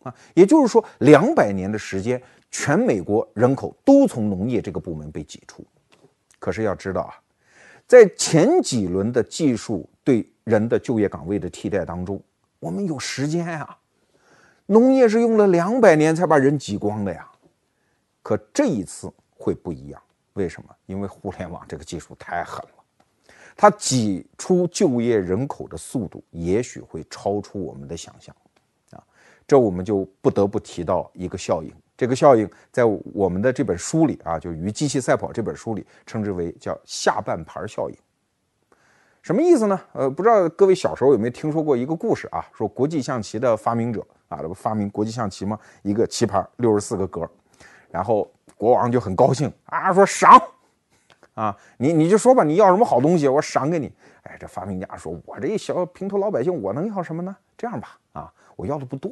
[0.04, 5.66] 啊，也就是说，两百年的时间，全美国人口都从农业这个部门被挤出。
[6.40, 7.16] 可是要知道啊，
[7.88, 12.22] 在前几轮的技术对人的就业岗位的替代当中，
[12.60, 13.78] 我们有时间呀，
[14.66, 17.28] 农业是用了两百年才把人挤光的呀，
[18.22, 20.02] 可这一次会不一样。
[20.34, 20.76] 为什么？
[20.86, 22.84] 因为互联网这个技术太狠了，
[23.56, 28.36] 它挤出就业人口的速度也许会超出我们的想象，
[29.48, 31.72] 这我们就不得不提到一个效应。
[31.96, 37.98] 这个效应在我们的这本书里啊，就《与机器赛跑》这本书里称之为叫“下半盘效应”。
[39.22, 39.80] 什么意思呢？
[39.94, 42.46] 呃，不知道各位小时候有没有听说过一个故事啊？
[42.54, 45.58] 说国际象棋的发明者啊，这不发明国际象棋吗？
[45.82, 47.30] 一个棋盘六十四个格，
[47.90, 48.30] 然后。
[48.56, 50.42] 国王就很高兴啊，说赏，
[51.34, 53.92] 啊，你你就说吧，你要什么好东西，我赏给你。
[54.22, 57.36] 哎，这发明家说，我这一小平头老百姓，我能要什么呢？
[57.58, 59.12] 这样吧，啊，我要的不多，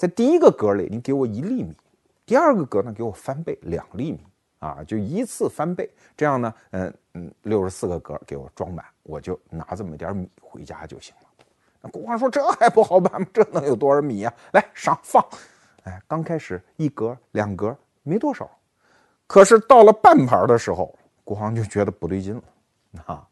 [0.00, 1.74] 在第一个格里，你给我一粒米；
[2.24, 4.18] 第二个格呢，给我翻倍两粒米，
[4.58, 5.90] 啊，就一次翻倍。
[6.16, 11.44] 这样呢，嗯嗯，六十四个格给我装满，我就拿这么点米回家就行了。
[11.82, 13.28] 那国王说：“这还不好办吗？
[13.30, 14.32] 这能有多少米呀？
[14.52, 15.22] 来上放。”
[15.84, 18.50] 哎，刚开始一格两格没多少，
[19.26, 22.42] 可是到了半盘的时候，国王就觉得不对劲了
[23.04, 23.28] 啊，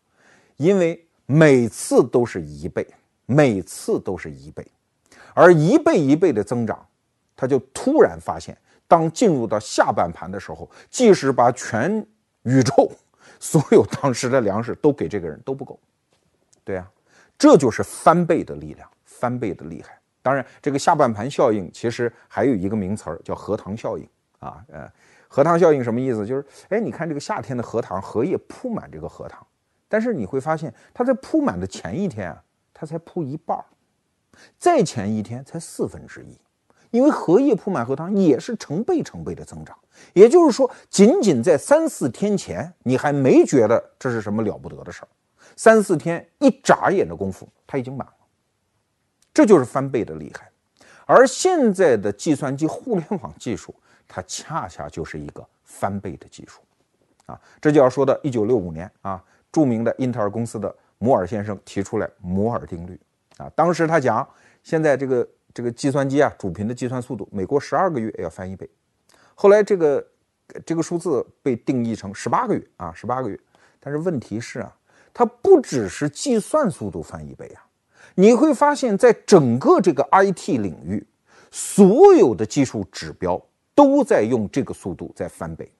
[0.58, 2.86] 因为每次都是一倍，
[3.24, 4.70] 每次都是一倍，
[5.34, 6.86] 而一倍一倍的增长，
[7.36, 12.04] 他就突然发现，当进入到下半盘的时候，即使把全
[12.42, 12.90] 宇宙
[13.38, 15.78] 所有当时的粮食都给这个人都不够。
[16.64, 16.88] 对呀，
[17.38, 19.98] 这就是翻倍的力量，翻倍的厉害。
[20.20, 24.06] 当然，这个下半盘效应其实还有一个名词儿叫荷塘效应
[24.40, 24.62] 啊。
[24.70, 24.90] 呃，
[25.28, 26.26] 荷塘效应什么意思？
[26.26, 29.46] 就是，哎，你看这个夏天的荷塘，荷叶铺满这个荷塘，
[29.88, 32.42] 但是你会发现，它在铺满的前一天啊，
[32.74, 33.64] 它才铺一半儿，
[34.58, 36.36] 再前一天才四分之一，
[36.90, 39.76] 因为荷叶铺满荷塘也是成倍成倍的增长。
[40.12, 45.08] 也就是说，仅仅在三四天前，你还没觉得这是什么了不得的事儿。
[45.56, 48.14] 三四天一眨眼的功夫，它已经满了，
[49.34, 50.48] 这就是翻倍的厉害。
[51.04, 53.74] 而现在的计算机互联网技术，
[54.06, 56.60] 它恰恰就是一个翻倍的技术，
[57.26, 59.20] 啊，这就要说到一九六五年啊，
[59.50, 63.00] 著名的英特尔公司的摩尔先生提出来摩尔定律，
[63.38, 64.28] 啊，当时他讲，
[64.62, 68.68] 现在这个这个计算机啊，主频的计算速度，每过十二个月要翻一倍，
[69.34, 70.06] 后来这个
[70.66, 73.40] 这个数字被定义成十八个月啊，十八个月，
[73.80, 74.74] 但是问题是啊。
[75.14, 77.66] 它不只是计算速度翻一倍啊，
[78.14, 81.04] 你会发现在整个这个 IT 领域，
[81.50, 83.40] 所有的技术指标
[83.74, 85.72] 都在用这个速度在翻倍。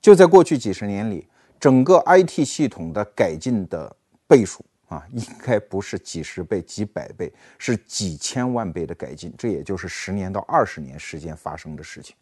[0.00, 1.28] 就在过去几十年里，
[1.60, 3.94] 整个 IT 系统的改进的
[4.26, 9.32] 倍数啊，应该不是几十倍、几百倍，是几千万倍的改进。
[9.38, 12.16] 这也就是十年到二十年时间发生的事情，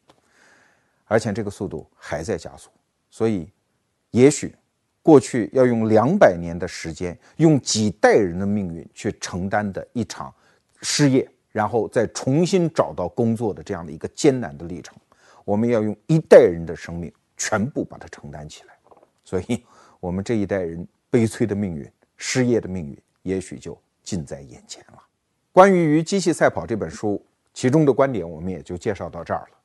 [1.05, 2.71] 而且这个速度还在加速，
[3.11, 3.51] 所以
[4.11, 4.55] 也许。
[5.03, 10.35] 过去要用两百年的时间，用几代人的命运去承担的一场
[10.83, 14.99] 失业，然后再重新找到工作的这样的一个艰难的历程，
[15.45, 18.75] 我们要用一代人的生命全部把它承担起来。
[19.23, 19.65] 所以，
[20.01, 25.03] 我们这一代人悲催的命运、失业的命运，也许就近在眼前了。
[25.53, 27.25] 关于《与机器赛跑》这本书，
[27.55, 29.59] 其中的观点我们也就介绍到这儿了。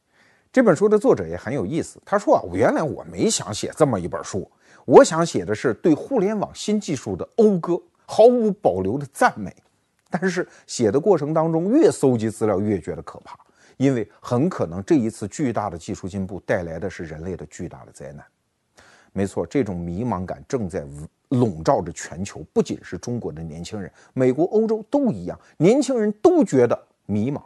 [0.52, 4.50] 这本书的作者也很有意思，他说啊，原来我没想写这么一本书。
[4.84, 9.56] 我想写的是对互联网新技术的讴歌，毫无保留的赞美。
[10.10, 13.40] 但是写的过程当中，越搜集资料越觉得可怕，
[13.78, 18.26] 因为很可能这一次巨大的技术进步带来的是人类的巨大的灾难。
[19.14, 20.84] 没错，这种迷茫感正在
[21.32, 27.42] 笼罩着全球，不仅是中国的年轻人，美国、欧洲都一样，年轻人都觉得迷茫。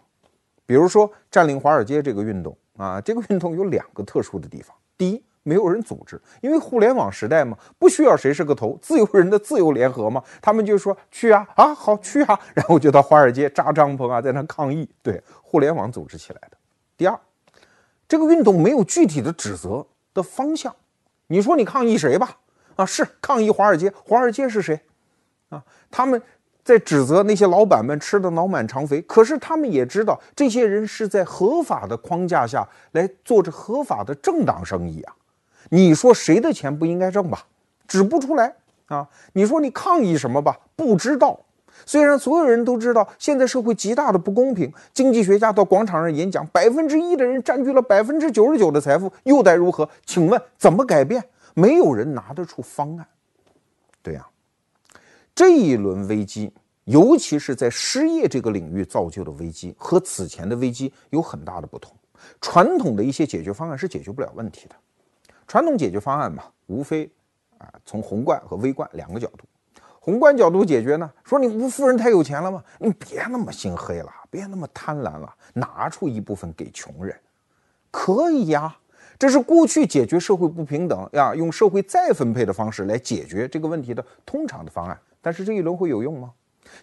[0.65, 5.23] 比如说占领华尔街这个运动啊，这个运动有两个特殊的地方，第一。
[5.47, 14.89] 没有人组织，因为互联网时代嘛，不需要谁是个头，自由人的自由联合嘛，他们就说去啊啊好去啊，然后就到华尔街扎帐篷啊，在那抗议。
[15.03, 16.57] 对，互联网组织起来的。
[16.97, 17.19] 第二，
[18.07, 20.75] 这个运动没有具体的指责的方向，
[21.27, 22.39] 你说你抗议谁吧？
[22.75, 24.79] 啊，是抗议华尔街，华尔街是谁？
[25.49, 26.21] 啊，他们
[26.63, 35.13] 在指责那些老板们吃的脑满肠肥，可是他们也知道，这些人是在合法的框架下来做着合法的正当生意啊。
[35.69, 37.45] 你说谁的钱不应该挣吧？
[37.87, 38.53] 指不出来
[38.87, 39.07] 啊！
[39.33, 40.57] 你说你抗议什么吧？
[40.75, 41.39] 不知道。
[41.85, 49.87] 虽然所有人都知道现在社会极大的不公平，经济学家到广场上演讲，百分之一的人占据了百分之九十九的财富，又待如何？
[50.05, 51.23] 请问怎么改变？
[51.55, 53.07] 没有人拿得出方案。
[54.03, 54.27] 对呀，
[55.33, 61.97] 这一轮危机，尤其是在失业这个领域造就的危机，和此前的危机有很大的不同。
[62.39, 64.75] 传统的一些解决方案是解决不了问题的。
[65.47, 67.09] 传统解决方案嘛，无非
[67.57, 69.45] 啊从宏观和微观两个角度。
[69.99, 72.63] 宏观角度解决呢，说你不富人太有钱了嘛？
[72.77, 77.19] 你别那么心黑了，别那么贪婪了，拿出一部分给穷人，
[77.89, 78.77] 可以呀。
[79.17, 84.99] 这是过去解决社会不平等呀，用社会再分配的方式来解决这个问题的通常的方案。
[85.21, 86.31] 但是这一轮会有用吗？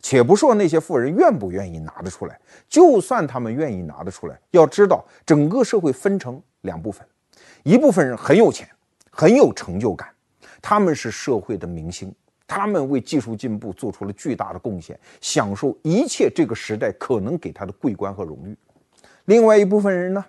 [0.01, 7.07] 且不说那些富人愿不愿意拿得出来，就算他们愿意拿得出来，要知道整个社会分成两部分。
[7.63, 8.69] 一部分人很有钱，
[9.11, 10.09] 很有成就感，
[10.63, 12.15] 他们是社会的明星，
[12.47, 18.57] 他们为技术进步做出了巨大的贡献，享受一切这个时代可能给他的桂冠和荣誉。
[19.27, 20.25] 另外一部分人呢，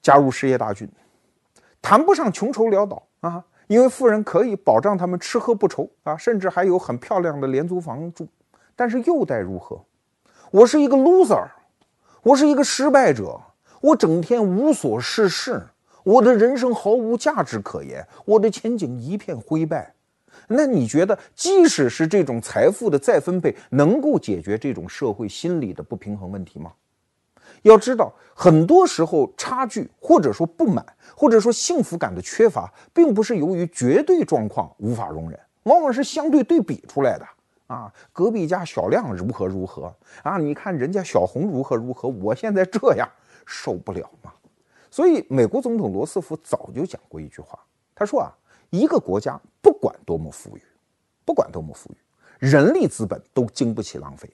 [0.00, 0.88] 加入失业大军，
[1.82, 8.28] 谈不上穷愁潦倒啊，因为富人可以保障他们吃喝不愁啊，甚至还有很漂亮的廉租房住。
[8.76, 9.84] 但是又待如何？
[10.50, 11.46] 我是一个 loser，
[12.22, 13.40] 我是一个失败者，
[13.80, 15.62] 我整天无所事事。
[16.02, 19.94] 我的人生毫无价值可言，我的前景一片灰败。
[20.48, 26.72] 那你觉得，即使是这种财富的再分配，能够解决这种社会心理的不平衡问题吗？
[27.62, 30.84] 要知道，很多时候差距或者说不满，
[31.16, 37.26] 或者说幸福感的缺乏，并不是由于绝对状况无法容忍，往往是相对对比出来的。
[37.66, 39.94] 啊，隔壁家小亮如何如何
[40.24, 40.36] 啊？
[40.38, 43.08] 你看人家小红如何如何，我现在这样
[43.46, 44.32] 受不了吗？
[44.90, 47.56] 所以，美国总统罗斯福早就讲过一句话，
[47.94, 48.32] 他说啊，
[48.70, 50.62] 一个国家不管多么富裕，
[51.24, 51.96] 不管多么富裕，
[52.40, 54.28] 人力资本都经不起浪费。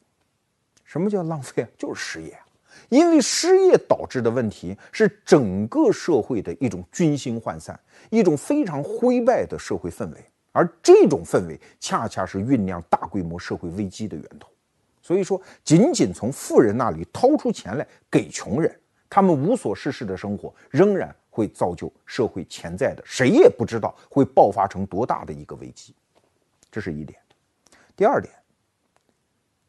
[0.83, 1.69] 什么叫浪费啊？
[1.77, 2.39] 就是失业。
[2.88, 7.79] 因为失业导致的问题是整个社会的一种军心涣散，
[8.11, 14.49] 一种非常灰败的社会氛围，而这种氛围恰恰是酝酿大规模社会危机的源头。
[15.03, 18.75] 所以说，仅仅从富人那里掏出钱来给穷人，
[19.09, 25.94] 他们无所事事的生活，仍然会造就社会潜在的谁也不知道会爆发成多大的一个危机。
[26.70, 27.18] 这是一点。
[27.96, 28.33] 第二点。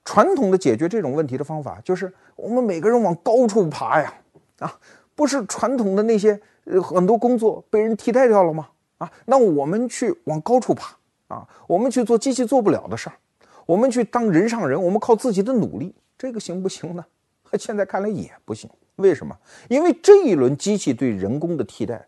[0.08, 4.14] 传统的解决这种问题的方法就是我们每个人往高处爬呀，
[4.60, 4.80] 啊，
[5.16, 6.40] 不是传统的那些
[6.82, 8.70] 很多工作被人替代掉了吗？
[9.00, 10.96] 啊，那我们去往高处爬
[11.28, 13.18] 啊，我们去做机器做不了的事儿，
[13.66, 17.06] 我们去当人上人，我们靠自己的努力，这个行不行呢？
[17.60, 18.70] 现在看来也不行。
[18.96, 19.38] 为什么？
[19.68, 22.08] 因为这一轮机器对人工的替代，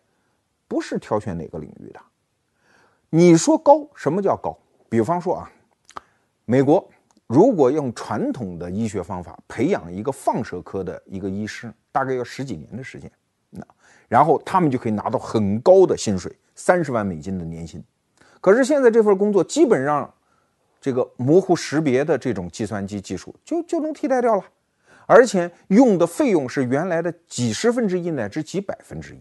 [0.66, 2.00] 不是挑选哪个领域的。
[3.10, 4.56] 你说高，什么叫高？
[4.88, 5.52] 比方说啊，
[6.46, 6.88] 美国。
[7.30, 13.08] 如果用传统的医学方法培养一个放射科的一个医师，大概要十几年的时间，
[13.50, 13.64] 那
[14.08, 17.80] 然后他们就可以拿到很高的薪水，三十万美金的年薪。
[18.40, 20.12] 可是现在这份工作基本上，
[20.80, 24.44] 这个模糊识别的这种计算机技术就就能替代掉了，
[25.06, 29.20] 而且用的费用是原来的几十分之一乃至几百分之一。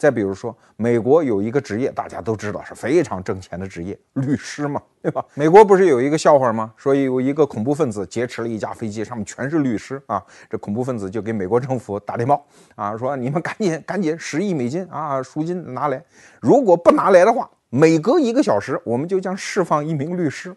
[0.00, 5.22] 再比如说，美国有一个职业，大家都知道是非常挣钱的职业，律师嘛，对吧？
[5.34, 6.72] 美国不是有一个笑话吗？
[6.74, 10.24] 说有一个恐怖分子劫持了一架飞机，上面全是律师啊。
[10.48, 12.42] 这恐怖分子就给美国政府打电报
[12.76, 16.02] 啊，说你们赶紧赶紧十亿美金啊赎金拿来，
[16.40, 20.56] 如果不拿来的话，每隔一个小时我们就将释放一名律师。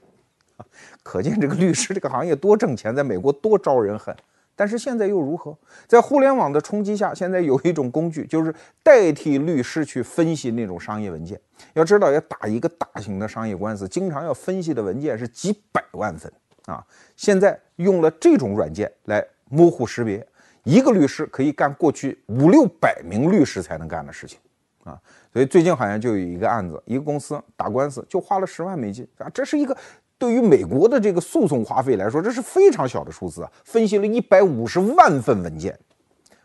[1.03, 4.15] 可见这个律师这个行业多挣钱，在美国多招人恨。
[4.55, 5.57] 但是现在又如何？
[5.87, 11.39] 在互联网的冲击下，现在有一种工具，就是代替律师去分析那种商业文件。
[11.73, 16.31] 要知道，要打一个大型的商业官司，经常要分析的文件是几百万份
[16.65, 16.85] 啊。
[17.15, 20.25] 现在用了这种软件来模糊识别，
[20.63, 24.37] 一个律师可以干过去五六百名律师才能干的事情
[24.83, 24.99] 啊。
[25.31, 29.75] 所以最近好像就有一个案子，一个公司打官司就花了十万美金啊，这是一个。
[30.23, 33.51] 对于美国的这个诉讼花费来说，这是非常小的数字啊！
[33.65, 35.77] 分析了一百五十万份文件，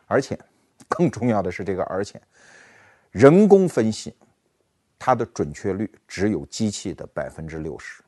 [0.07, 0.37] 而且
[0.88, 2.21] 更重要的是这个，而且
[3.12, 4.12] 人工分析
[4.99, 8.03] 它的准确率只有机器的百分之六十。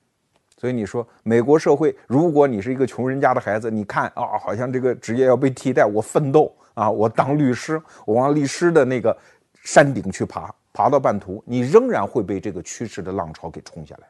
[0.56, 9.16] 所以你说美国社会，如果你是一个穷人家的孩子，你看啊，好像这个职业要被替代，我奋斗啊，我当律师，我往律师的那个
[9.62, 14.08] 山顶去爬，爬到半途，你仍然会被这个趋势的浪潮给冲下来。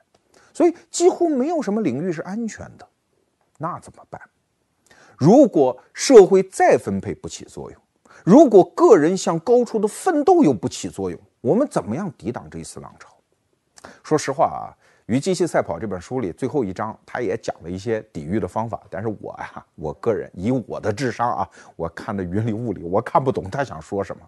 [0.52, 2.88] 所以几乎没有什么领域是安全的，
[3.58, 4.20] 那怎么办？
[5.16, 7.80] 如果社会再分配不起作用，
[8.24, 13.14] 如果个人向高处的奋斗又不起作用，我们怎么样抵挡这一次浪潮？
[14.02, 14.72] 说实话啊，
[15.06, 24.22] 《与机器赛跑》这本书里最后一章，他也讲了一些抵御的方法，但是我呀，我个人以我的智商啊，我看的云里雾里，我看不懂他想说什么。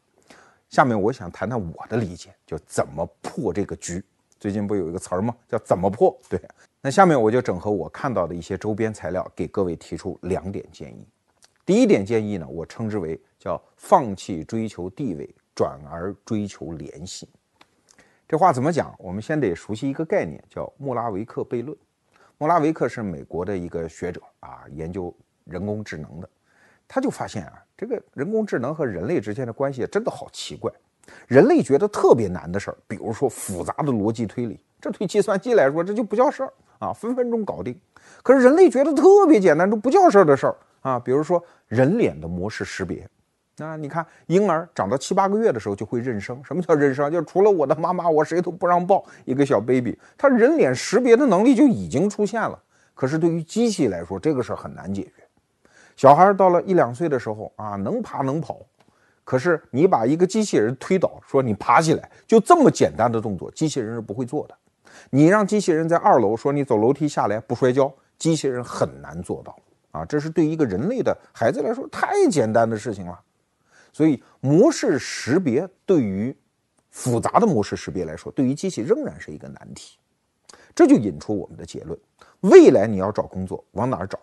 [0.69, 4.03] 下面我想谈谈我的理解，就怎么破这个局。
[4.43, 5.33] 最近不有一个词儿吗？
[5.47, 6.19] 叫怎么破？
[6.29, 6.37] 对，
[6.81, 11.07] 那下面我就整合我看到的一些周边材料，给各位提出两点建议。
[11.65, 17.29] 第一点建议呢，我称之为叫放弃追求地位，转而追求联系。
[18.27, 18.93] 这话怎么讲？
[18.99, 21.79] 我们先得熟悉一个概念，叫穆拉维克悖论。
[22.37, 26.29] 穆拉维克是美国的一个学者啊，研究人工智能的，
[26.89, 30.69] 他就发现啊，这个人工智能和人类之间的关系真的好奇怪。
[31.27, 37.79] 人类觉得特别难的事儿，比如说复杂的逻辑推理，这对计算机来说这就不叫事儿啊，分分钟搞定。
[38.23, 43.09] 可是人类觉得特别简单，都不叫事儿的事儿啊，比如说人脸的模式识别。
[43.59, 46.43] 那你看，婴儿长到七八个月的时候就会认生。
[46.43, 47.13] 什么叫认生？
[47.13, 49.05] 就除了我的妈妈，我谁都不让抱。
[49.25, 52.59] 一个小 baby，他人脸识别的能力就已经出现了。
[52.95, 55.13] 可是对于机器来说，这个事儿很难解决。
[55.95, 58.59] 小孩到了一两岁的时候啊，能爬能跑。
[59.33, 64.55] 可是你把一个机器人推倒，说你爬起来，就这么简单的动作，机器人是不会做的。
[65.09, 69.57] 你让机器人在二楼说你走楼梯下来不摔跤，机器人很难做到
[69.93, 70.05] 啊！
[70.05, 73.19] 这是对一个人类的孩子来说太简单的事情了。
[73.91, 76.37] 所以模式识别对于
[76.91, 79.97] 复杂的模式识别来说，对于机器仍然是一个难题。
[80.75, 81.99] 这就引出我们的结论：
[82.41, 84.19] 未来你要找工作，往哪儿找？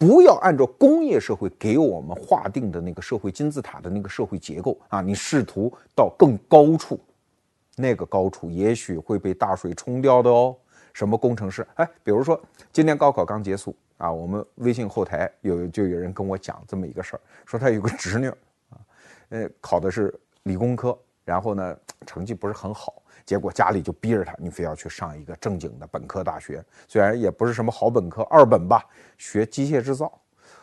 [0.00, 6.98] 不要按照工业社会给我们划定的那个社会金字塔的那个社会结构啊，你试图到更高处，
[7.76, 10.56] 那个高处也许会被大水冲掉的哦。
[10.94, 11.66] 什么工程师？
[11.74, 12.40] 哎，比如说
[12.72, 18.28] 今年高考刚结束啊，我们微信后台有就有人跟我讲这么一个事儿，说他有个侄女
[18.70, 18.80] 啊，
[19.28, 21.76] 呃，考的是理工科，然后呢
[22.06, 22.99] 成绩不是很好。
[23.24, 28.84] 结果家里就逼着他，你非要去上一个正经的本科大学，虽然也不是什么好本科，二本吧，
[29.18, 30.12] 学机械制造。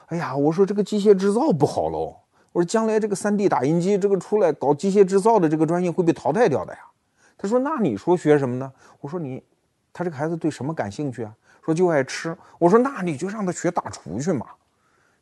[0.07, 2.15] 哎呀，我说这个机械制造不好喽，
[2.51, 6.79] 我说将来这个 3D 打印机这个出来搞机械制造的这个专业会被淘汰掉的呀。
[7.37, 8.71] 他说那你说学什么呢？
[8.99, 9.43] 我说你，
[9.93, 11.35] 他这个孩子对什么感兴趣啊？
[11.63, 12.35] 说就爱吃。
[12.57, 14.45] 我说那你就让他学大厨去嘛。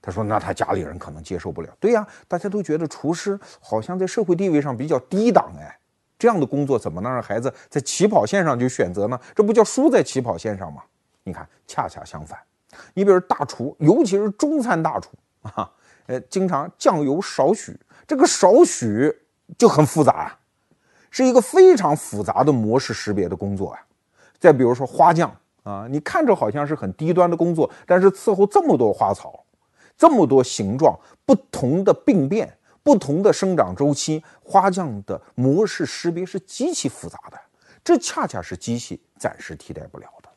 [0.02, 1.70] 他说那他家里人可能接受不了。
[1.80, 5.78] 对呀，大家都觉得厨师好像在社会地位上比较低档哎。
[6.18, 9.20] 这样的工作怎么能让孩子在起跑线上就选择呢？
[9.36, 10.82] 这不叫输在起跑线上吗？
[11.24, 12.40] 你看，恰恰相反。
[12.94, 15.10] 你比如大厨，尤其是中餐大厨
[15.44, 15.72] 啊，
[16.08, 19.14] 呃，经常酱油少许，这个少许
[19.58, 20.40] 就很复杂啊，
[21.10, 23.80] 是一个非常复杂的模式识别的工作啊。
[24.40, 29.44] 再比如说花匠啊，你看着好像是很低端的工作，但是伺候这么多花草，
[29.98, 32.56] 这么多形状不同的病变。
[32.86, 37.42] 不同的生长周期，花匠的模式识别是极其复杂的，
[37.84, 40.30] 这恰恰是机器暂时替代不了的。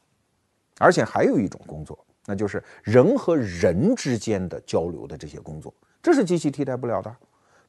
[0.78, 7.14] 而且还有一种工作，那就是人和人之间的交流的这些工作，这是机器替代不了的。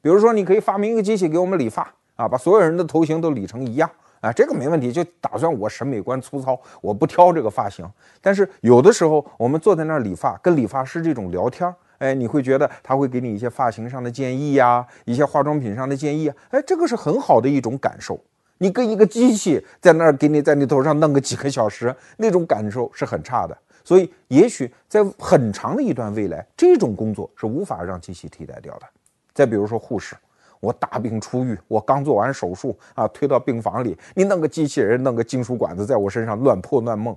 [0.01, 4.93] 比如说，你可以发明一个机器给我们理发啊，把所有人的头型都理成一样啊，这个没问题。
[4.93, 7.85] 就打算我审美观粗糙，我不挑这个发型。
[8.21, 11.75] 但是有的时候，我们坐在那儿理发，跟理发师这种聊天儿。
[11.99, 16.29] 哎，你会觉得他会给你一些发型上的建议呀，一些化妆品上的建议。
[16.49, 18.19] 哎，这个是很好的一种感受。
[18.57, 23.57] 你跟一个机器在那儿给你在你头上弄个几个小时，那种感受是很差的。
[23.85, 28.85] 所以，也许在很长的一段未来，这种工作是无法让机器替代掉的。
[29.33, 30.15] 再比如说护士，
[30.59, 37.15] 我大病初愈，我刚做完手术啊，推到病房里，你弄个机器人，弄个金属管子在我身上乱破乱梦。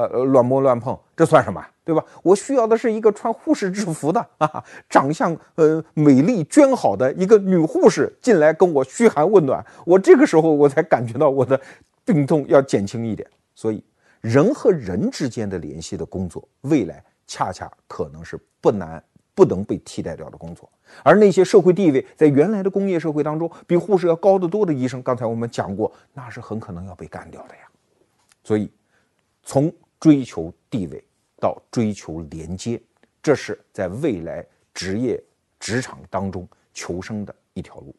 [0.00, 1.64] 呃呃，乱摸乱碰，这算什么？
[1.84, 2.04] 对吧？
[2.22, 11.60] 我需要的是一个穿护士制服的 啊，长相呃美丽娟好的一个女护士进来跟我嘘寒问暖，我这个时候我才感觉到我的
[12.04, 13.28] 病痛要减轻一点。
[13.54, 13.82] 所以，
[14.20, 19.02] 人和人之间的联系的工作，未来恰恰可能是不难
[19.34, 20.70] 不能被替代掉的工作。
[21.02, 27.62] 而那些社会地位在原来的工业社会当中比护士要高得多的医生，刚才我们讲过，那是很可能要被干掉的呀。
[28.42, 28.70] 所以，
[29.42, 31.04] 从追求地位
[31.38, 32.80] 到追求连接，
[33.22, 35.22] 这是在未来职业
[35.58, 37.94] 职场当中求生的一条路。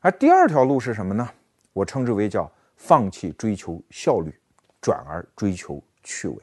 [0.00, 1.28] 而第二条路是什么呢？
[1.72, 4.32] 我称之为叫放弃追求效率，
[4.80, 6.36] 转而追求趣味。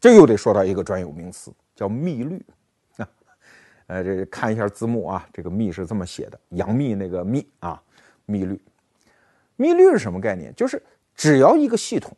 [0.00, 2.44] 这又得说到一个专有名词，叫密律。
[2.96, 3.08] 啊，
[3.86, 7.80] 呃，这看一下字幕啊，这个“密”是这么写的，杨幂那个“密”啊，
[8.26, 8.60] 密律。
[9.56, 10.54] 密律是什么概念？
[10.54, 10.82] 就是
[11.14, 12.16] 只要一个系统。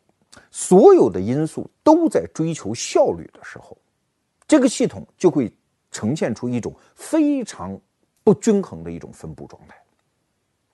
[0.49, 3.77] 所有的因素都在追求效率的时候，
[4.47, 5.53] 这个系统就会
[5.91, 7.79] 呈现出一种非常
[8.23, 9.75] 不均衡的一种分布状态。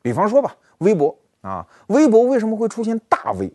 [0.01, 3.51] 比方说吧，微博啊，微博为什么会出现大 V？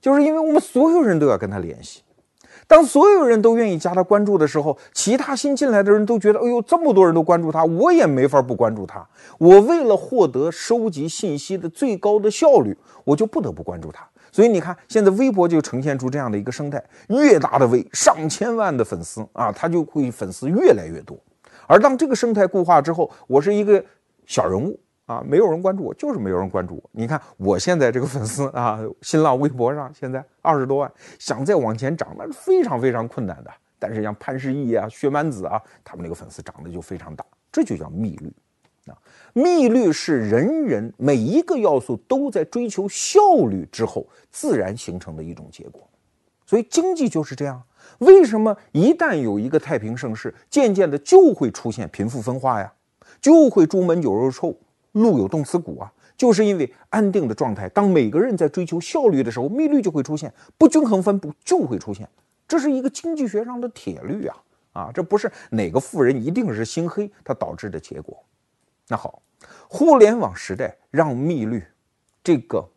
[0.00, 2.02] 就是因为我们所有人都要跟他联系。
[2.66, 9.06] 当所有人都愿意加他关注的时候，其他新进来的人都觉得，哎呦，这么多人都关注他，我也没法不关注他。
[9.38, 14.08] 我为了获得收集信息的最高的效率，我就不得不关注他。
[14.34, 21.16] 所以你看，现在微博就呈现出这样的一个生态：越大的微上千万的粉丝啊，他就会粉丝越来越多。
[21.68, 23.80] 而当这个生态固化之后，我是一个
[24.26, 24.76] 小人物
[25.06, 26.90] 啊，没有人关注我，就是没有人关注我。
[26.90, 33.50] 你看我现在这个粉丝啊，新浪微博上现在二十多万，想再往前涨，那是非常非常困难的。
[33.78, 38.34] 但是像潘石屹啊、薛蛮子啊，他们那个粉丝涨得就非常大，这就叫密律。
[38.86, 38.98] 啊，
[39.32, 45.88] 密律是人人每一个要素都在追求效率之后自然形成的一种结果，
[46.46, 47.62] 所以经济就是这样。
[47.98, 52.72] 为什么一旦有一个太平盛世，渐渐的就会出现贫富分化呀？
[53.20, 54.54] 就会朱门酒肉臭，
[54.92, 55.92] 路有冻死骨啊？
[56.16, 62.08] 就是因为安定的状态，当每个人在追求效率的时候，密律就会出现，不均衡分布就会出现。
[62.46, 64.36] 这是一个经济学上的铁律啊！
[64.72, 68.22] 啊，这不是哪个富人一定是心黑，它导致的结果。
[68.88, 69.22] 那好，
[69.68, 71.64] 互联网时代让密律
[72.22, 72.68] 这个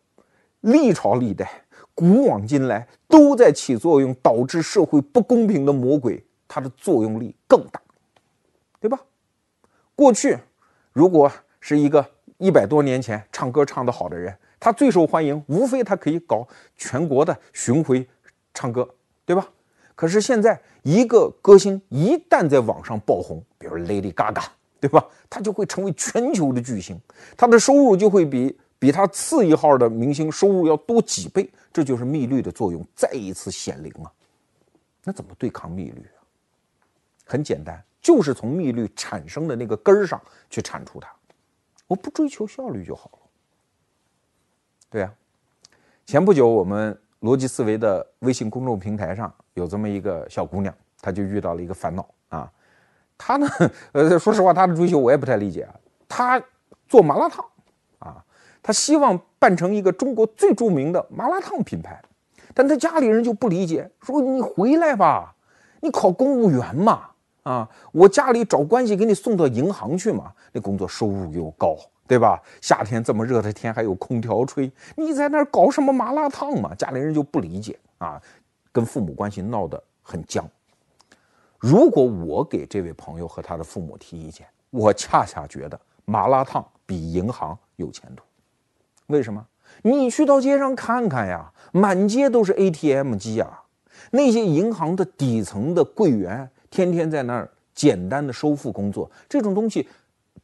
[0.60, 7.80] 历朝历代、古往今来都在起作用，导致社会不公平的魔鬼，它的作用力更大，
[8.80, 9.00] 对吧？
[9.94, 10.38] 过去
[10.92, 11.30] 如果
[11.60, 12.04] 是一个
[12.38, 16.46] 一百多年前唱歌唱得好的人，他最受欢迎，无非他可以搞
[16.76, 18.08] 全国的巡回
[18.54, 18.88] 唱歌，
[19.26, 19.48] 对吧？
[19.94, 24.44] 可是现在一个歌星一旦在网上爆红，比如 Lady Gaga，
[24.80, 25.04] 对吧？
[25.28, 27.00] 他就会成为全球的巨星，
[27.36, 31.48] 他的收入就会比比他次一号的明星收入要多几倍。
[31.72, 34.10] 这就是密律的作用再一次显灵啊！
[35.04, 36.18] 那怎么对抗密律啊？
[37.24, 41.08] 很简单，就是从密律产生的那个根儿上去铲除它。
[41.86, 43.18] 我不追求效率就好了。
[44.90, 45.14] 对呀，
[46.06, 52.50] 前不久我们逻辑思维的微信公众平台上有这么一个小姑娘，她就遇到了一个烦恼啊。
[53.18, 53.46] 他呢，
[53.92, 55.74] 呃，说实话，他的追求我也不太理解啊。
[56.08, 56.40] 他
[56.88, 57.44] 做麻辣烫
[57.98, 58.24] 啊，
[58.62, 62.00] 他希望办成一个中国最著名的麻辣烫品牌，
[62.54, 65.34] 但他家里人就不理解，说你回来吧，
[65.80, 67.10] 你考公务员嘛，
[67.42, 71.76] 啊，我家里找关系给你送到银行去嘛，那工作收入又高。
[72.08, 72.40] 对吧？
[72.62, 76.74] 夏天这么热的天还有空调吹，你在那儿搞什么麻辣烫嘛？
[76.74, 78.18] 家里人就不理解啊，
[78.72, 80.48] 跟父母关系闹得很僵。
[81.58, 88.24] 如果我给这位朋友和他的父母提意见，我恰恰觉得麻辣烫比银行有前途。
[89.06, 89.44] 为什么？
[89.82, 93.62] 你去到街上看看呀，满街都是 ATM 机啊，
[94.10, 99.88] 那些银行的底层的柜员天天在那儿简单的收付工作，这种东西。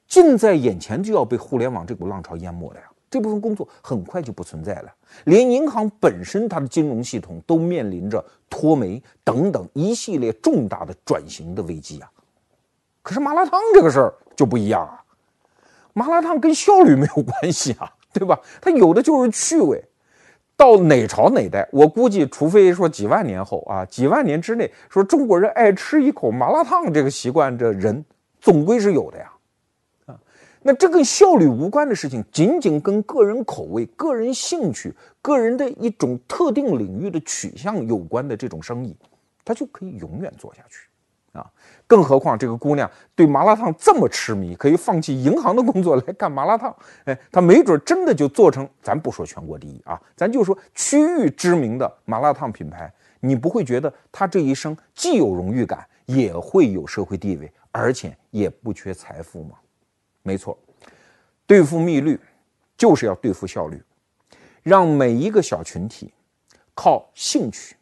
[0.06, 2.86] 近在眼前就要被互联网这股浪潮淹没了呀！
[3.14, 4.92] 这部分工作很快就不存在了，
[5.26, 12.10] 连银行本身它的金融系统都面临着脱媒等等一系列重大的转型的危机啊！
[13.02, 14.98] 可是麻辣烫这个事儿就不一样啊，
[15.92, 18.36] 麻辣烫跟效率没有关系啊，对吧？
[18.60, 19.80] 它有的就是趣味。
[20.56, 28.04] 到哪朝哪代，我估计，除非说几万年后啊，几万年之内，说中国人爱吃一口麻辣烫这个习惯的人，
[28.40, 29.30] 总归是有的呀。
[30.66, 38.96] 那这跟效率无关的事情，仅仅跟个人口味、个人兴趣、个人的一种特定领域的取向有关的这种生意，
[39.44, 40.88] 他就可以永远做下去，
[41.38, 41.44] 啊！
[41.86, 52.90] 更何况这个姑娘对麻辣烫这么痴迷，可以放弃银行的工作来干麻辣烫，哎，她没准真的就做成，咱不说全国第一啊，咱就说区域知名的麻辣烫品牌，
[53.20, 59.56] 你不会觉得她这一生既有荣誉感，也会有社会地位，而且也不缺财富吗？
[60.24, 60.58] 没错，
[61.46, 62.18] 对付密律，
[62.78, 63.80] 就是要对付效率，
[64.62, 66.12] 让每一个小群体
[66.74, 67.76] 靠兴趣、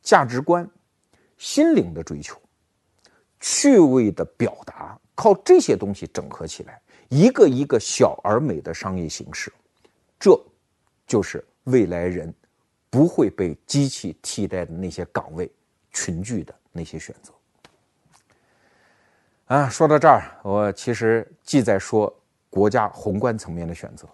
[0.00, 0.68] 价值观、
[1.36, 2.40] 心灵的追求、
[3.40, 6.80] 趣味的表达，靠这些东西整合起来，
[7.10, 9.52] 一个一个小而美的商业形式，
[10.18, 10.34] 这
[11.06, 12.32] 就是未来人
[12.88, 15.52] 不会被机器替代的那些岗位
[15.92, 17.32] 群聚的那些选择。
[19.52, 22.10] 啊，说到这儿，我其实既在说
[22.48, 24.08] 国家宏观层面的选择，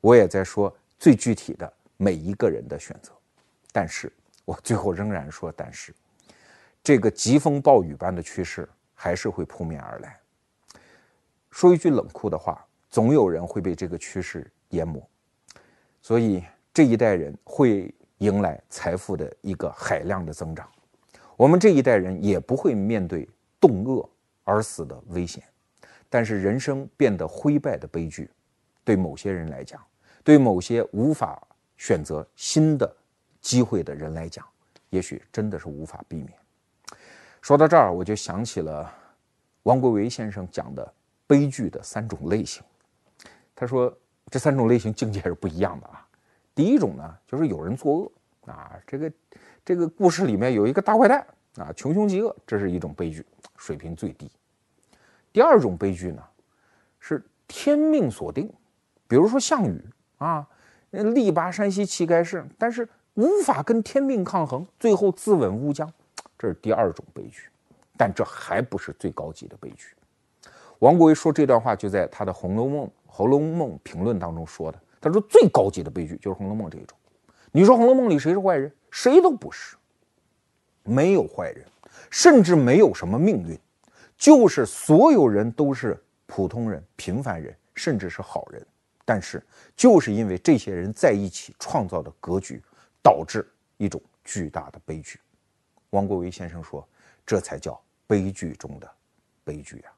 [0.00, 3.10] 我也在说最具体的每一个人的选择。
[3.72, 4.12] 但是
[4.44, 5.92] 我最后仍然说，但是
[6.80, 10.16] 这个疾风暴雨般的趋势还是会扑面而来。
[11.50, 15.04] 说一句冷酷的话，总有人会被这个趋势淹没，
[16.02, 20.68] 所以这一代人会迎来财富的一个海量的增长，
[21.36, 23.28] 我们这一代人也不会面对
[23.58, 24.08] 冻饿。
[24.44, 25.42] 而死的危险，
[26.08, 28.30] 但是人生变得灰败的悲剧，
[28.84, 29.82] 对某些人来讲，
[30.22, 31.42] 对某些无法
[31.76, 32.96] 选择新的
[33.40, 34.46] 机会的人来讲，
[34.90, 36.32] 也许真的是无法避免。
[37.40, 38.90] 说到这儿，我就想起了
[39.64, 40.94] 王国维先生讲的
[41.26, 42.62] 悲剧的三种类型。
[43.54, 43.92] 他说
[44.30, 46.06] 这三种类型境界是不一样的啊。
[46.54, 48.12] 第一种呢，就是有人作恶
[48.46, 49.12] 啊，这个
[49.64, 51.26] 这个故事里面有一个大坏蛋
[51.56, 53.24] 啊，穷凶极恶，这是一种悲剧。
[53.56, 54.30] 水平最低。
[55.32, 56.22] 第二种悲剧呢，
[57.00, 58.52] 是天命所定，
[59.06, 59.80] 比如说项羽
[60.18, 60.46] 啊，
[60.90, 65.92] 力拔山兮气盖世，但是无法跟天命抗衡，最后自刎乌江，
[66.38, 67.48] 这是第二种悲剧。
[67.96, 69.94] 但这还不是最高级的悲剧。
[70.80, 74.80] 王国维说这段话就在他的《红楼梦》《红楼梦》评论当中说的。
[75.00, 76.98] 他说最高级的悲剧就是《红楼梦》这一种。
[77.52, 78.72] 你说《红楼梦》里谁是坏人？
[78.90, 79.76] 谁都不是，
[80.82, 81.64] 没有坏人。
[82.10, 83.58] 甚至没有什么命运，
[84.16, 88.66] 就是所有人都是普通人、平凡人，甚至是好人。
[89.04, 89.42] 但是，
[89.76, 92.62] 就是因为这些人在一起创造的格局，
[93.02, 95.20] 导致一种巨大的悲剧。
[95.90, 96.86] 王国维先生说
[97.26, 98.90] ：“这才叫悲剧中的
[99.44, 99.92] 悲剧啊！”